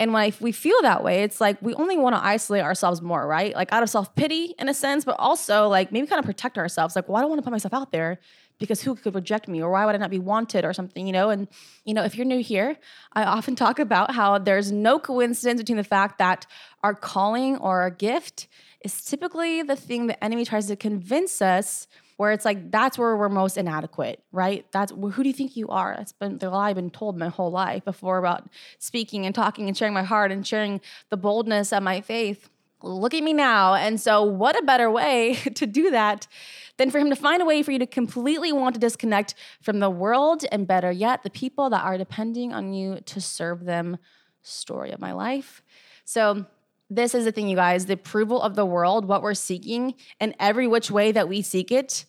And 0.00 0.12
when 0.12 0.22
I, 0.22 0.32
we 0.40 0.50
feel 0.50 0.76
that 0.82 1.04
way, 1.04 1.22
it's 1.22 1.40
like 1.40 1.60
we 1.62 1.72
only 1.74 1.96
want 1.96 2.16
to 2.16 2.24
isolate 2.24 2.62
ourselves 2.62 3.00
more, 3.00 3.26
right? 3.26 3.54
Like 3.54 3.72
out 3.72 3.82
of 3.82 3.90
self 3.90 4.14
pity 4.16 4.54
in 4.58 4.68
a 4.68 4.74
sense, 4.74 5.04
but 5.04 5.16
also 5.18 5.68
like 5.68 5.92
maybe 5.92 6.06
kind 6.06 6.18
of 6.18 6.24
protect 6.24 6.58
ourselves. 6.58 6.96
Like, 6.96 7.08
well, 7.08 7.18
I 7.18 7.20
don't 7.20 7.30
want 7.30 7.38
to 7.38 7.44
put 7.44 7.52
myself 7.52 7.72
out 7.72 7.92
there 7.92 8.18
because 8.58 8.82
who 8.82 8.96
could 8.96 9.14
reject 9.14 9.46
me 9.46 9.62
or 9.62 9.70
why 9.70 9.86
would 9.86 9.94
I 9.94 9.98
not 9.98 10.10
be 10.10 10.18
wanted 10.18 10.64
or 10.64 10.72
something, 10.72 11.06
you 11.06 11.12
know? 11.12 11.30
And, 11.30 11.46
you 11.84 11.94
know, 11.94 12.02
if 12.02 12.16
you're 12.16 12.26
new 12.26 12.42
here, 12.42 12.76
I 13.12 13.24
often 13.24 13.54
talk 13.64 13.78
about 13.78 14.12
how 14.12 14.38
there's 14.38 14.72
no 14.72 14.98
coincidence 14.98 15.60
between 15.60 15.76
the 15.76 15.84
fact 15.84 16.18
that 16.18 16.46
our 16.82 16.94
calling 16.94 17.56
or 17.58 17.82
our 17.82 17.90
gift 17.90 18.48
is 18.84 19.02
typically 19.02 19.62
the 19.62 19.76
thing 19.76 20.06
the 20.06 20.22
enemy 20.22 20.44
tries 20.44 20.66
to 20.66 20.76
convince 20.76 21.40
us 21.40 21.86
where 22.16 22.32
it's 22.32 22.44
like 22.44 22.70
that's 22.70 22.98
where 22.98 23.16
we're 23.16 23.28
most 23.28 23.56
inadequate, 23.56 24.22
right? 24.32 24.66
That's 24.72 24.92
who 24.92 25.22
do 25.22 25.28
you 25.28 25.32
think 25.32 25.56
you 25.56 25.68
are? 25.68 25.94
That's 25.96 26.12
been 26.12 26.38
the 26.38 26.50
lie 26.50 26.70
I've 26.70 26.76
been 26.76 26.90
told 26.90 27.18
my 27.18 27.28
whole 27.28 27.50
life 27.50 27.84
before 27.84 28.18
about 28.18 28.48
speaking 28.78 29.26
and 29.26 29.34
talking 29.34 29.68
and 29.68 29.76
sharing 29.76 29.94
my 29.94 30.02
heart 30.02 30.30
and 30.30 30.46
sharing 30.46 30.80
the 31.10 31.16
boldness 31.16 31.72
of 31.72 31.82
my 31.82 32.00
faith. 32.00 32.48
Look 32.82 33.14
at 33.14 33.22
me 33.22 33.32
now. 33.32 33.74
And 33.74 34.00
so, 34.00 34.22
what 34.22 34.58
a 34.58 34.62
better 34.62 34.90
way 34.90 35.34
to 35.54 35.66
do 35.66 35.90
that 35.90 36.26
than 36.76 36.90
for 36.90 36.98
him 36.98 37.10
to 37.10 37.16
find 37.16 37.40
a 37.40 37.44
way 37.44 37.62
for 37.62 37.72
you 37.72 37.78
to 37.78 37.86
completely 37.86 38.52
want 38.52 38.74
to 38.74 38.80
disconnect 38.80 39.34
from 39.62 39.80
the 39.80 39.90
world 39.90 40.44
and 40.52 40.66
better 40.66 40.92
yet, 40.92 41.22
the 41.22 41.30
people 41.30 41.70
that 41.70 41.84
are 41.84 41.96
depending 41.96 42.52
on 42.52 42.74
you 42.74 43.00
to 43.06 43.20
serve 43.20 43.64
them. 43.64 43.96
Story 44.42 44.90
of 44.90 45.00
my 45.00 45.12
life. 45.12 45.62
So, 46.04 46.44
this 46.94 47.14
is 47.14 47.24
the 47.24 47.32
thing, 47.32 47.48
you 47.48 47.56
guys 47.56 47.86
the 47.86 47.94
approval 47.94 48.40
of 48.40 48.54
the 48.54 48.66
world, 48.66 49.06
what 49.06 49.22
we're 49.22 49.34
seeking, 49.34 49.94
and 50.20 50.34
every 50.38 50.66
which 50.66 50.90
way 50.90 51.12
that 51.12 51.28
we 51.28 51.42
seek 51.42 51.70
it, 51.70 52.04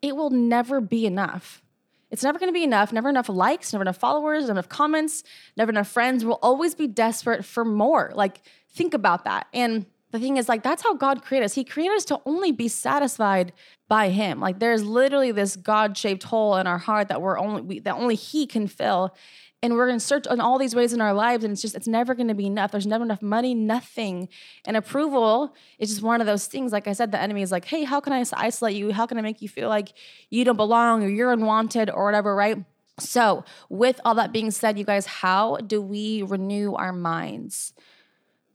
it 0.00 0.16
will 0.16 0.30
never 0.30 0.80
be 0.80 1.06
enough. 1.06 1.62
It's 2.10 2.22
never 2.22 2.38
gonna 2.38 2.52
be 2.52 2.64
enough, 2.64 2.92
never 2.92 3.08
enough 3.08 3.28
likes, 3.28 3.72
never 3.72 3.82
enough 3.82 3.96
followers, 3.96 4.42
never 4.42 4.52
enough 4.52 4.68
comments, 4.68 5.24
never 5.56 5.70
enough 5.70 5.88
friends. 5.88 6.24
We'll 6.24 6.38
always 6.42 6.74
be 6.74 6.86
desperate 6.86 7.44
for 7.44 7.64
more. 7.64 8.12
Like, 8.14 8.42
think 8.70 8.92
about 8.92 9.24
that. 9.24 9.46
And 9.54 9.86
the 10.10 10.18
thing 10.18 10.36
is, 10.36 10.48
like, 10.48 10.62
that's 10.62 10.82
how 10.82 10.94
God 10.94 11.22
created 11.22 11.46
us. 11.46 11.54
He 11.54 11.64
created 11.64 11.96
us 11.96 12.04
to 12.06 12.20
only 12.26 12.52
be 12.52 12.68
satisfied 12.68 13.52
by 13.88 14.10
Him. 14.10 14.40
Like, 14.40 14.58
there's 14.58 14.84
literally 14.84 15.32
this 15.32 15.56
God 15.56 15.96
shaped 15.96 16.24
hole 16.24 16.56
in 16.56 16.66
our 16.66 16.76
heart 16.78 17.08
that 17.08 17.22
we're 17.22 17.38
only, 17.38 17.62
we, 17.62 17.78
that 17.80 17.94
only 17.94 18.14
He 18.14 18.46
can 18.46 18.66
fill 18.66 19.14
and 19.62 19.74
we're 19.74 19.86
going 19.86 19.98
to 19.98 20.04
search 20.04 20.26
in 20.26 20.40
all 20.40 20.58
these 20.58 20.74
ways 20.74 20.92
in 20.92 21.00
our 21.00 21.14
lives 21.14 21.44
and 21.44 21.52
it's 21.52 21.62
just 21.62 21.76
it's 21.76 21.86
never 21.86 22.14
going 22.14 22.28
to 22.28 22.34
be 22.34 22.46
enough. 22.46 22.72
There's 22.72 22.86
never 22.86 23.04
enough 23.04 23.22
money 23.22 23.54
nothing. 23.54 24.28
And 24.64 24.76
approval 24.76 25.54
is 25.78 25.90
just 25.90 26.02
one 26.02 26.20
of 26.20 26.26
those 26.26 26.46
things. 26.46 26.72
Like 26.72 26.88
i 26.88 26.92
said 26.92 27.12
the 27.12 27.20
enemy 27.20 27.42
is 27.42 27.52
like 27.52 27.64
hey 27.66 27.84
how 27.84 28.00
can 28.00 28.12
i 28.12 28.24
isolate 28.34 28.76
you? 28.76 28.92
How 28.92 29.06
can 29.06 29.18
i 29.18 29.20
make 29.20 29.40
you 29.40 29.48
feel 29.48 29.68
like 29.68 29.92
you 30.30 30.44
don't 30.44 30.56
belong 30.56 31.04
or 31.04 31.08
you're 31.08 31.32
unwanted 31.32 31.90
or 31.90 32.04
whatever 32.04 32.34
right? 32.34 32.58
So, 32.98 33.44
with 33.68 34.00
all 34.04 34.14
that 34.16 34.32
being 34.32 34.50
said, 34.50 34.78
you 34.78 34.84
guys, 34.84 35.06
how 35.06 35.56
do 35.56 35.80
we 35.80 36.22
renew 36.22 36.74
our 36.74 36.92
minds? 36.92 37.72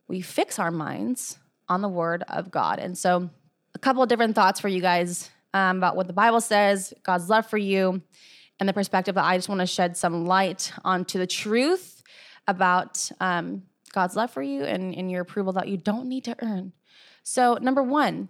We 0.07 0.21
fix 0.21 0.59
our 0.59 0.71
minds 0.71 1.39
on 1.67 1.81
the 1.81 1.89
word 1.89 2.23
of 2.27 2.51
God. 2.51 2.79
And 2.79 2.97
so, 2.97 3.29
a 3.73 3.79
couple 3.79 4.03
of 4.03 4.09
different 4.09 4.35
thoughts 4.35 4.59
for 4.59 4.67
you 4.67 4.79
guys 4.79 5.29
um, 5.53 5.77
about 5.77 5.95
what 5.95 6.07
the 6.07 6.13
Bible 6.13 6.41
says, 6.41 6.93
God's 7.03 7.29
love 7.29 7.47
for 7.47 7.57
you, 7.57 8.01
and 8.59 8.67
the 8.67 8.73
perspective 8.73 9.15
that 9.15 9.25
I 9.25 9.37
just 9.37 9.49
want 9.49 9.61
to 9.61 9.67
shed 9.67 9.97
some 9.97 10.25
light 10.25 10.71
onto 10.83 11.19
the 11.19 11.27
truth 11.27 12.01
about 12.47 13.09
um, 13.19 13.63
God's 13.93 14.15
love 14.15 14.31
for 14.31 14.41
you 14.41 14.63
and, 14.63 14.95
and 14.95 15.11
your 15.11 15.21
approval 15.21 15.53
that 15.53 15.67
you 15.67 15.77
don't 15.77 16.07
need 16.07 16.23
to 16.25 16.35
earn. 16.41 16.73
So, 17.23 17.55
number 17.55 17.83
one, 17.83 18.29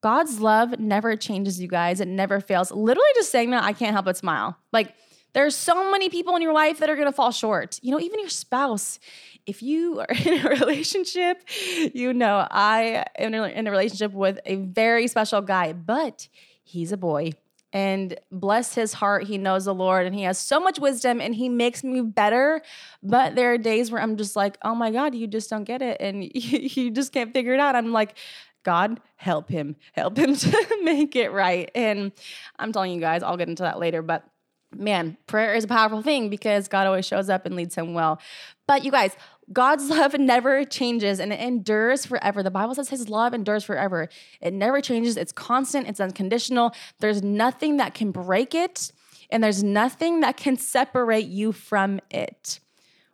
God's 0.00 0.40
love 0.40 0.78
never 0.80 1.16
changes, 1.16 1.60
you 1.60 1.68
guys. 1.68 2.00
It 2.00 2.08
never 2.08 2.40
fails. 2.40 2.72
Literally, 2.72 3.08
just 3.14 3.30
saying 3.30 3.50
that, 3.50 3.62
I 3.62 3.72
can't 3.72 3.92
help 3.92 4.06
but 4.06 4.16
smile. 4.16 4.56
Like, 4.72 4.94
there's 5.32 5.56
so 5.56 5.90
many 5.90 6.10
people 6.10 6.34
in 6.36 6.42
your 6.42 6.52
life 6.52 6.78
that 6.78 6.90
are 6.90 6.96
gonna 6.96 7.12
fall 7.12 7.30
short. 7.30 7.78
You 7.82 7.92
know, 7.92 8.00
even 8.00 8.20
your 8.20 8.28
spouse. 8.28 8.98
If 9.46 9.62
you 9.62 10.00
are 10.00 10.06
in 10.24 10.44
a 10.44 10.50
relationship, 10.50 11.42
you 11.94 12.12
know, 12.12 12.46
I 12.50 13.04
am 13.16 13.34
in 13.34 13.66
a 13.66 13.70
relationship 13.70 14.12
with 14.12 14.40
a 14.44 14.56
very 14.56 15.06
special 15.08 15.40
guy, 15.40 15.72
but 15.72 16.28
he's 16.64 16.92
a 16.92 16.96
boy. 16.96 17.32
And 17.72 18.18
bless 18.30 18.74
his 18.74 18.92
heart, 18.92 19.24
he 19.24 19.38
knows 19.38 19.64
the 19.64 19.74
Lord 19.74 20.06
and 20.06 20.14
he 20.14 20.22
has 20.22 20.38
so 20.38 20.60
much 20.60 20.78
wisdom 20.78 21.20
and 21.20 21.34
he 21.34 21.48
makes 21.48 21.82
me 21.82 22.02
better. 22.02 22.60
But 23.02 23.34
there 23.34 23.52
are 23.52 23.58
days 23.58 23.90
where 23.90 24.02
I'm 24.02 24.16
just 24.16 24.36
like, 24.36 24.58
oh 24.62 24.74
my 24.74 24.90
God, 24.90 25.14
you 25.14 25.26
just 25.26 25.48
don't 25.48 25.64
get 25.64 25.80
it. 25.80 25.96
And 26.00 26.24
you 26.34 26.90
just 26.90 27.12
can't 27.12 27.32
figure 27.32 27.54
it 27.54 27.60
out. 27.60 27.74
I'm 27.74 27.92
like, 27.92 28.18
God, 28.62 29.00
help 29.16 29.48
him, 29.48 29.76
help 29.92 30.16
him 30.18 30.36
to 30.36 30.78
make 30.82 31.16
it 31.16 31.32
right. 31.32 31.70
And 31.74 32.12
I'm 32.58 32.72
telling 32.72 32.92
you 32.92 33.00
guys, 33.00 33.22
I'll 33.22 33.36
get 33.36 33.48
into 33.48 33.62
that 33.62 33.78
later. 33.78 34.02
But 34.02 34.24
man, 34.76 35.16
prayer 35.26 35.54
is 35.54 35.64
a 35.64 35.68
powerful 35.68 36.02
thing 36.02 36.28
because 36.28 36.68
God 36.68 36.86
always 36.86 37.06
shows 37.06 37.28
up 37.28 37.46
and 37.46 37.56
leads 37.56 37.74
him 37.74 37.94
well. 37.94 38.20
But 38.66 38.84
you 38.84 38.90
guys, 38.90 39.16
God's 39.52 39.88
love 39.90 40.18
never 40.18 40.64
changes 40.64 41.20
and 41.20 41.32
it 41.32 41.40
endures 41.40 42.06
forever. 42.06 42.42
The 42.42 42.50
Bible 42.50 42.74
says 42.74 42.88
his 42.88 43.08
love 43.08 43.34
endures 43.34 43.64
forever. 43.64 44.08
It 44.40 44.52
never 44.52 44.80
changes. 44.80 45.16
It's 45.16 45.32
constant, 45.32 45.88
it's 45.88 46.00
unconditional. 46.00 46.74
There's 47.00 47.22
nothing 47.22 47.78
that 47.78 47.94
can 47.94 48.10
break 48.10 48.54
it, 48.54 48.92
and 49.30 49.42
there's 49.42 49.62
nothing 49.62 50.20
that 50.20 50.36
can 50.36 50.56
separate 50.56 51.26
you 51.26 51.52
from 51.52 52.00
it. 52.10 52.60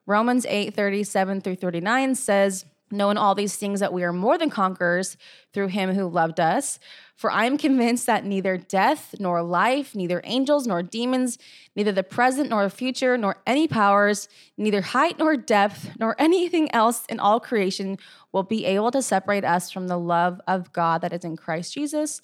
Romans 0.07 0.47
8 0.47 0.75
37 0.75 1.43
through 1.43 1.57
39 1.57 2.15
says, 2.15 2.65
knowing 2.91 3.17
all 3.17 3.35
these 3.35 3.57
things 3.57 3.81
that 3.81 3.93
we 3.93 4.03
are 4.03 4.13
more 4.13 4.39
than 4.39 4.51
conquerors 4.51 5.17
through 5.53 5.69
him 5.69 5.95
who 5.95 6.09
loved 6.09 6.41
us. 6.41 6.79
For 7.17 7.31
I 7.33 7.47
am 7.47 7.59
convinced 7.59 8.07
that 8.07 8.25
neither 8.25 8.57
death 8.57 9.15
nor 9.19 9.43
life, 9.43 9.95
neither 9.97 10.21
angels 10.25 10.67
nor 10.67 10.83
demons, 10.83 11.37
neither 11.75 11.91
the 11.91 12.05
present 12.05 12.51
nor 12.51 12.69
future, 12.71 13.19
nor 13.19 13.39
any 13.47 13.67
powers, 13.67 14.29
neither 14.57 14.83
height 14.83 15.19
nor 15.19 15.37
depth, 15.37 15.91
nor 15.99 16.15
anything 16.19 16.73
else 16.73 17.05
in 17.09 17.19
all 17.19 17.41
creation 17.41 17.99
will 18.33 18.45
be 18.45 18.65
able 18.65 18.93
to 18.93 19.03
separate 19.03 19.45
us 19.45 19.71
from 19.71 19.89
the 19.89 19.99
love 19.99 20.41
of 20.47 20.73
God 20.73 21.01
that 21.03 21.13
is 21.13 21.25
in 21.25 21.37
Christ 21.37 21.75
Jesus. 21.75 22.21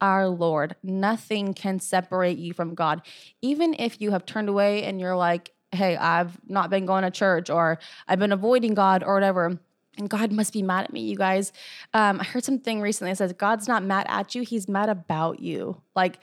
Our 0.00 0.28
Lord. 0.28 0.76
Nothing 0.82 1.54
can 1.54 1.80
separate 1.80 2.38
you 2.38 2.54
from 2.54 2.76
God. 2.76 3.02
Even 3.42 3.74
if 3.78 4.00
you 4.00 4.12
have 4.12 4.24
turned 4.24 4.48
away 4.48 4.84
and 4.84 5.00
you're 5.00 5.16
like, 5.16 5.52
hey, 5.72 5.96
I've 5.96 6.38
not 6.48 6.70
been 6.70 6.86
going 6.86 7.02
to 7.02 7.10
church 7.10 7.50
or 7.50 7.78
I've 8.06 8.18
been 8.18 8.32
avoiding 8.32 8.74
God 8.74 9.02
or 9.04 9.14
whatever 9.14 9.58
and 9.98 10.08
God 10.08 10.32
must 10.32 10.52
be 10.52 10.62
mad 10.62 10.84
at 10.84 10.92
me, 10.92 11.00
you 11.00 11.16
guys. 11.16 11.52
Um, 11.92 12.20
I 12.20 12.24
heard 12.24 12.44
something 12.44 12.80
recently 12.80 13.12
that 13.12 13.16
says 13.16 13.32
God's 13.32 13.68
not 13.68 13.82
mad 13.82 14.06
at 14.08 14.34
you, 14.34 14.42
He's 14.42 14.68
mad 14.68 14.88
about 14.88 15.40
you. 15.40 15.82
Like 15.94 16.18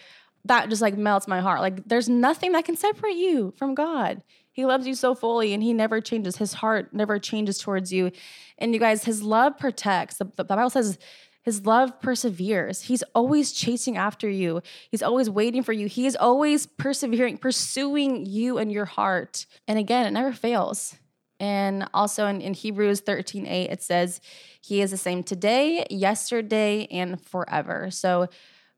that 0.46 0.70
just 0.70 0.82
like 0.82 0.98
melts 0.98 1.28
my 1.28 1.42
heart. 1.42 1.62
Like 1.62 1.88
there's 1.88 2.08
nothing 2.08 2.54
that 2.54 2.66
can 2.66 2.78
separate 2.78 3.18
you 3.18 3.54
from 3.58 3.76
God. 3.76 4.24
He 4.52 4.66
loves 4.66 4.88
you 4.88 4.96
so 4.96 5.14
fully 5.16 5.54
and 5.54 5.62
He 5.62 5.74
never 5.74 6.00
changes. 6.00 6.38
His 6.38 6.54
heart 6.54 6.94
never 6.94 7.20
changes 7.20 7.58
towards 7.58 7.92
you. 7.92 8.12
And 8.58 8.74
you 8.74 8.80
guys, 8.80 9.04
His 9.04 9.22
love 9.22 9.58
protects. 9.58 10.18
The, 10.18 10.32
the 10.36 10.46
Bible 10.46 10.70
says 10.70 10.98
His 11.42 11.66
love 11.66 12.00
perseveres. 12.00 12.84
He's 12.84 13.04
always 13.14 13.52
chasing 13.52 13.98
after 13.98 14.30
you, 14.30 14.62
He's 14.92 15.04
always 15.04 15.30
waiting 15.30 15.64
for 15.64 15.74
you. 15.74 15.88
He 15.88 16.06
is 16.06 16.16
always 16.16 16.68
persevering, 16.68 17.40
pursuing 17.40 18.26
you 18.26 18.58
and 18.58 18.72
your 18.72 18.86
heart. 18.86 19.46
And 19.68 19.78
again, 19.78 20.06
it 20.06 20.12
never 20.12 20.32
fails. 20.32 20.96
And 21.40 21.88
also 21.94 22.28
in, 22.28 22.42
in 22.42 22.54
Hebrews 22.54 23.02
13 23.02 23.46
8, 23.46 23.66
it 23.72 23.82
says, 23.82 24.22
He 24.62 24.82
is 24.82 24.92
the 24.92 24.98
same 24.98 25.24
today, 25.24 25.86
yesterday, 25.90 26.88
and 26.90 27.22
forever. 27.22 27.92
So 27.92 28.28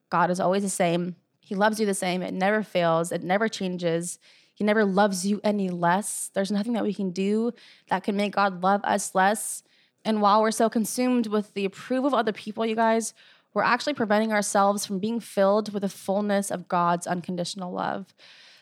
God 0.09 0.31
is 0.31 0.39
always 0.39 0.63
the 0.63 0.69
same. 0.69 1.15
He 1.39 1.55
loves 1.55 1.79
you 1.79 1.85
the 1.85 1.93
same. 1.93 2.21
It 2.21 2.33
never 2.33 2.63
fails, 2.63 3.11
it 3.11 3.23
never 3.23 3.47
changes. 3.47 4.19
He 4.53 4.63
never 4.63 4.85
loves 4.85 5.23
you 5.23 5.39
any 5.43 5.69
less. 5.69 6.31
There's 6.33 6.51
nothing 6.51 6.73
that 6.73 6.83
we 6.83 6.91
can 6.91 7.11
do 7.11 7.51
that 7.89 8.03
can 8.03 8.17
make 8.17 8.33
God 8.33 8.63
love 8.63 8.81
us 8.83 9.13
less. 9.13 9.61
And 10.03 10.19
while 10.19 10.41
we're 10.41 10.49
so 10.49 10.67
consumed 10.67 11.27
with 11.27 11.53
the 11.53 11.63
approval 11.63 12.07
of 12.07 12.15
other 12.15 12.33
people, 12.33 12.65
you 12.65 12.75
guys, 12.75 13.13
we're 13.53 13.61
actually 13.61 13.93
preventing 13.93 14.33
ourselves 14.33 14.83
from 14.83 14.97
being 14.97 15.19
filled 15.19 15.73
with 15.73 15.81
the 15.81 15.89
fullness 15.89 16.49
of 16.49 16.67
God's 16.67 17.05
unconditional 17.05 17.71
love. 17.71 18.15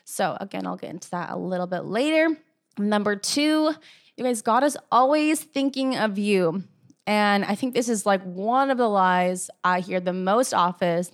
So, 0.04 0.36
again, 0.40 0.66
I'll 0.66 0.76
get 0.76 0.90
into 0.90 1.10
that 1.10 1.30
a 1.30 1.36
little 1.36 1.66
bit 1.66 1.84
later. 1.84 2.36
Number 2.78 3.16
two, 3.16 3.74
you 4.16 4.24
guys, 4.24 4.42
God 4.42 4.64
is 4.64 4.76
always 4.90 5.40
thinking 5.40 5.96
of 5.96 6.18
you. 6.18 6.64
And 7.06 7.44
I 7.44 7.54
think 7.54 7.74
this 7.74 7.88
is 7.88 8.04
like 8.04 8.22
one 8.22 8.70
of 8.70 8.78
the 8.78 8.88
lies 8.88 9.50
I 9.62 9.80
hear 9.80 10.00
the 10.00 10.12
most 10.12 10.52
often. 10.52 11.04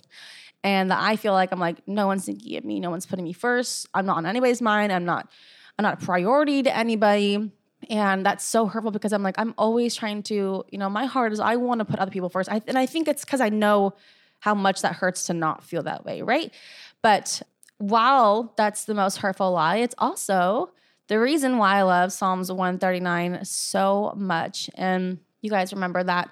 And 0.63 0.91
that 0.91 0.99
I 1.01 1.17
feel 1.17 1.33
like 1.33 1.51
I'm 1.51 1.59
like, 1.59 1.85
no 1.87 2.07
one's 2.07 2.25
thinking 2.25 2.57
of 2.57 2.63
me. 2.63 2.79
No 2.79 2.89
one's 2.89 3.05
putting 3.05 3.25
me 3.25 3.33
first. 3.33 3.87
I'm 3.93 4.05
not 4.05 4.17
on 4.17 4.25
anybody's 4.25 4.61
mind. 4.61 4.93
I'm 4.93 5.05
not, 5.05 5.29
I'm 5.77 5.83
not 5.83 6.01
a 6.01 6.05
priority 6.05 6.63
to 6.63 6.75
anybody. 6.75 7.51
And 7.89 8.25
that's 8.25 8.45
so 8.45 8.65
hurtful 8.65 8.91
because 8.91 9.11
I'm 9.11 9.23
like, 9.23 9.35
I'm 9.37 9.53
always 9.57 9.93
trying 9.93 10.23
to, 10.23 10.63
you 10.69 10.77
know, 10.77 10.89
my 10.89 11.05
heart 11.05 11.33
is 11.33 11.41
I 11.41 11.57
want 11.57 11.79
to 11.79 11.85
put 11.85 11.99
other 11.99 12.11
people 12.11 12.29
first. 12.29 12.49
I, 12.49 12.61
and 12.67 12.77
I 12.77 12.85
think 12.85 13.09
it's 13.09 13.25
because 13.25 13.41
I 13.41 13.49
know 13.49 13.93
how 14.39 14.55
much 14.55 14.81
that 14.81 14.93
hurts 14.93 15.25
to 15.25 15.33
not 15.33 15.63
feel 15.63 15.83
that 15.83 16.05
way, 16.05 16.21
right? 16.21 16.53
But 17.01 17.41
while 17.77 18.53
that's 18.55 18.85
the 18.85 18.93
most 18.93 19.17
hurtful 19.17 19.51
lie, 19.51 19.77
it's 19.77 19.95
also 19.97 20.71
the 21.07 21.19
reason 21.19 21.57
why 21.57 21.77
I 21.77 21.81
love 21.83 22.13
Psalms 22.13 22.51
139 22.51 23.43
so 23.45 24.13
much. 24.15 24.69
And 24.75 25.19
you 25.41 25.49
guys 25.49 25.73
remember 25.73 26.03
that 26.03 26.29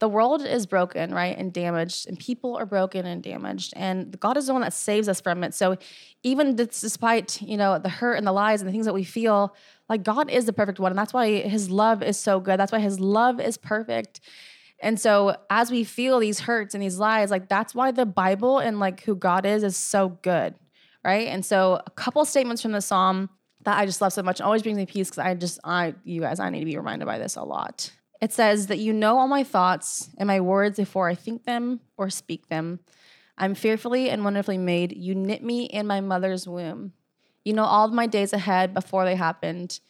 the 0.00 0.08
world 0.08 0.42
is 0.44 0.66
broken, 0.66 1.14
right? 1.14 1.36
And 1.38 1.52
damaged, 1.52 2.08
and 2.08 2.18
people 2.18 2.56
are 2.56 2.66
broken 2.66 3.06
and 3.06 3.22
damaged. 3.22 3.72
And 3.76 4.18
God 4.20 4.36
is 4.36 4.46
the 4.46 4.52
one 4.52 4.62
that 4.62 4.74
saves 4.74 5.08
us 5.08 5.20
from 5.20 5.44
it. 5.44 5.54
So 5.54 5.76
even 6.22 6.56
despite, 6.56 7.40
you 7.40 7.56
know, 7.56 7.78
the 7.78 7.88
hurt 7.88 8.16
and 8.16 8.26
the 8.26 8.32
lies 8.32 8.60
and 8.60 8.68
the 8.68 8.72
things 8.72 8.86
that 8.86 8.92
we 8.92 9.04
feel, 9.04 9.54
like 9.88 10.02
God 10.02 10.30
is 10.30 10.46
the 10.46 10.52
perfect 10.52 10.78
one. 10.78 10.92
And 10.92 10.98
that's 10.98 11.14
why 11.14 11.40
his 11.40 11.70
love 11.70 12.02
is 12.02 12.18
so 12.18 12.40
good. 12.40 12.58
That's 12.58 12.72
why 12.72 12.80
his 12.80 12.98
love 13.00 13.40
is 13.40 13.56
perfect. 13.56 14.20
And 14.80 15.00
so 15.00 15.36
as 15.48 15.70
we 15.70 15.84
feel 15.84 16.18
these 16.18 16.40
hurts 16.40 16.74
and 16.74 16.82
these 16.82 16.98
lies, 16.98 17.30
like 17.30 17.48
that's 17.48 17.74
why 17.74 17.90
the 17.90 18.04
Bible 18.04 18.58
and 18.58 18.80
like 18.80 19.02
who 19.04 19.14
God 19.14 19.46
is 19.46 19.62
is 19.62 19.76
so 19.76 20.18
good. 20.22 20.54
Right. 21.04 21.28
And 21.28 21.44
so 21.44 21.80
a 21.86 21.90
couple 21.90 22.24
statements 22.24 22.62
from 22.62 22.72
the 22.72 22.80
Psalm 22.80 23.30
that 23.64 23.78
I 23.78 23.86
just 23.86 24.00
love 24.00 24.12
so 24.12 24.22
much. 24.22 24.40
Always 24.40 24.62
brings 24.62 24.76
me 24.76 24.86
peace 24.86 25.08
because 25.10 25.18
I 25.18 25.34
just, 25.34 25.58
I, 25.64 25.94
you 26.04 26.20
guys, 26.20 26.40
I 26.40 26.50
need 26.50 26.60
to 26.60 26.64
be 26.66 26.76
reminded 26.76 27.06
by 27.06 27.18
this 27.18 27.36
a 27.36 27.42
lot. 27.42 27.90
It 28.20 28.32
says 28.32 28.68
that 28.68 28.78
you 28.78 28.92
know 28.92 29.18
all 29.18 29.28
my 29.28 29.44
thoughts 29.44 30.08
and 30.16 30.26
my 30.26 30.40
words 30.40 30.76
before 30.76 31.08
I 31.08 31.14
think 31.14 31.44
them 31.44 31.80
or 31.96 32.08
speak 32.10 32.48
them. 32.48 32.80
I'm 33.36 33.54
fearfully 33.54 34.08
and 34.10 34.24
wonderfully 34.24 34.58
made. 34.58 34.96
You 34.96 35.14
knit 35.14 35.42
me 35.42 35.64
in 35.64 35.86
my 35.86 36.00
mother's 36.00 36.46
womb. 36.46 36.92
You 37.44 37.52
know 37.52 37.64
all 37.64 37.86
of 37.86 37.92
my 37.92 38.06
days 38.06 38.32
ahead 38.32 38.72
before 38.72 39.04
they 39.04 39.16
happened. 39.16 39.80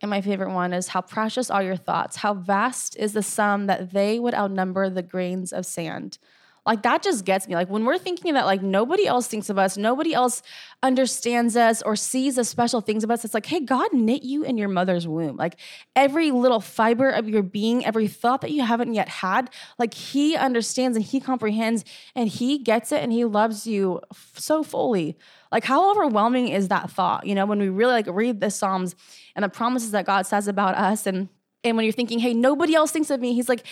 And 0.00 0.10
my 0.10 0.20
favorite 0.20 0.52
one 0.52 0.72
is 0.72 0.88
how 0.88 1.00
precious 1.00 1.50
are 1.50 1.62
your 1.62 1.76
thoughts? 1.76 2.16
How 2.16 2.34
vast 2.34 2.96
is 2.96 3.12
the 3.12 3.22
sum 3.22 3.66
that 3.66 3.92
they 3.92 4.18
would 4.18 4.34
outnumber 4.34 4.90
the 4.90 5.02
grains 5.02 5.52
of 5.52 5.64
sand? 5.64 6.18
Like 6.64 6.82
that 6.82 7.02
just 7.02 7.24
gets 7.24 7.48
me. 7.48 7.54
Like 7.54 7.68
when 7.68 7.84
we're 7.84 7.98
thinking 7.98 8.34
that 8.34 8.46
like 8.46 8.62
nobody 8.62 9.06
else 9.06 9.26
thinks 9.26 9.50
of 9.50 9.58
us, 9.58 9.76
nobody 9.76 10.14
else 10.14 10.42
understands 10.82 11.56
us 11.56 11.82
or 11.82 11.96
sees 11.96 12.36
the 12.36 12.44
special 12.44 12.80
things 12.80 13.02
of 13.02 13.10
us, 13.10 13.24
it's 13.24 13.34
like, 13.34 13.46
hey, 13.46 13.60
God 13.60 13.92
knit 13.92 14.22
you 14.22 14.44
in 14.44 14.56
your 14.56 14.68
mother's 14.68 15.08
womb. 15.08 15.36
Like 15.36 15.58
every 15.96 16.30
little 16.30 16.60
fiber 16.60 17.10
of 17.10 17.28
your 17.28 17.42
being, 17.42 17.84
every 17.84 18.06
thought 18.06 18.42
that 18.42 18.52
you 18.52 18.62
haven't 18.62 18.94
yet 18.94 19.08
had, 19.08 19.50
like 19.78 19.92
He 19.92 20.36
understands 20.36 20.96
and 20.96 21.04
He 21.04 21.18
comprehends 21.18 21.84
and 22.14 22.28
He 22.28 22.58
gets 22.58 22.92
it 22.92 23.02
and 23.02 23.12
He 23.12 23.24
loves 23.24 23.66
you 23.66 24.00
so 24.36 24.62
fully. 24.62 25.16
Like 25.50 25.64
how 25.64 25.90
overwhelming 25.90 26.48
is 26.48 26.68
that 26.68 26.90
thought? 26.90 27.26
You 27.26 27.34
know, 27.34 27.44
when 27.44 27.58
we 27.58 27.70
really 27.70 27.92
like 27.92 28.06
read 28.08 28.40
the 28.40 28.50
Psalms 28.50 28.94
and 29.34 29.42
the 29.42 29.48
promises 29.48 29.90
that 29.90 30.06
God 30.06 30.26
says 30.26 30.46
about 30.46 30.76
us 30.76 31.08
and 31.08 31.28
and 31.64 31.76
when 31.76 31.84
you're 31.84 31.92
thinking, 31.92 32.18
hey, 32.18 32.34
nobody 32.34 32.74
else 32.74 32.90
thinks 32.90 33.10
of 33.10 33.20
me, 33.20 33.34
he's 33.34 33.48
like, 33.48 33.64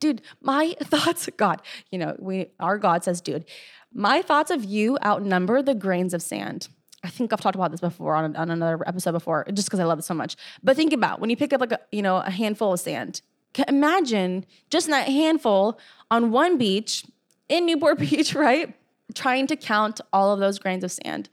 dude, 0.00 0.22
my 0.40 0.74
thoughts, 0.82 1.28
God, 1.36 1.62
you 1.90 1.98
know, 1.98 2.16
we 2.18 2.48
our 2.60 2.78
God 2.78 3.04
says, 3.04 3.20
dude, 3.20 3.44
my 3.92 4.22
thoughts 4.22 4.50
of 4.50 4.64
you 4.64 4.98
outnumber 5.04 5.62
the 5.62 5.74
grains 5.74 6.14
of 6.14 6.22
sand. 6.22 6.68
I 7.02 7.08
think 7.08 7.32
I've 7.32 7.40
talked 7.40 7.54
about 7.54 7.70
this 7.70 7.80
before 7.80 8.14
on, 8.16 8.34
on 8.34 8.50
another 8.50 8.86
episode 8.86 9.12
before, 9.12 9.46
just 9.52 9.68
because 9.68 9.78
I 9.80 9.84
love 9.84 10.00
it 10.00 10.04
so 10.04 10.14
much. 10.14 10.36
But 10.62 10.76
think 10.76 10.92
about 10.92 11.20
when 11.20 11.30
you 11.30 11.36
pick 11.36 11.52
up 11.52 11.60
like 11.60 11.72
a, 11.72 11.80
you 11.92 12.02
know, 12.02 12.16
a 12.16 12.30
handful 12.30 12.72
of 12.72 12.80
sand. 12.80 13.22
Imagine 13.66 14.44
just 14.68 14.88
that 14.88 15.08
handful 15.08 15.78
on 16.10 16.30
one 16.30 16.58
beach 16.58 17.04
in 17.48 17.66
Newport 17.66 17.98
Beach, 18.10 18.34
right? 18.34 18.74
Trying 19.14 19.46
to 19.46 19.56
count 19.56 20.00
all 20.12 20.32
of 20.32 20.40
those 20.40 20.58
grains 20.58 20.84
of 20.84 20.92
sand. 20.92 21.28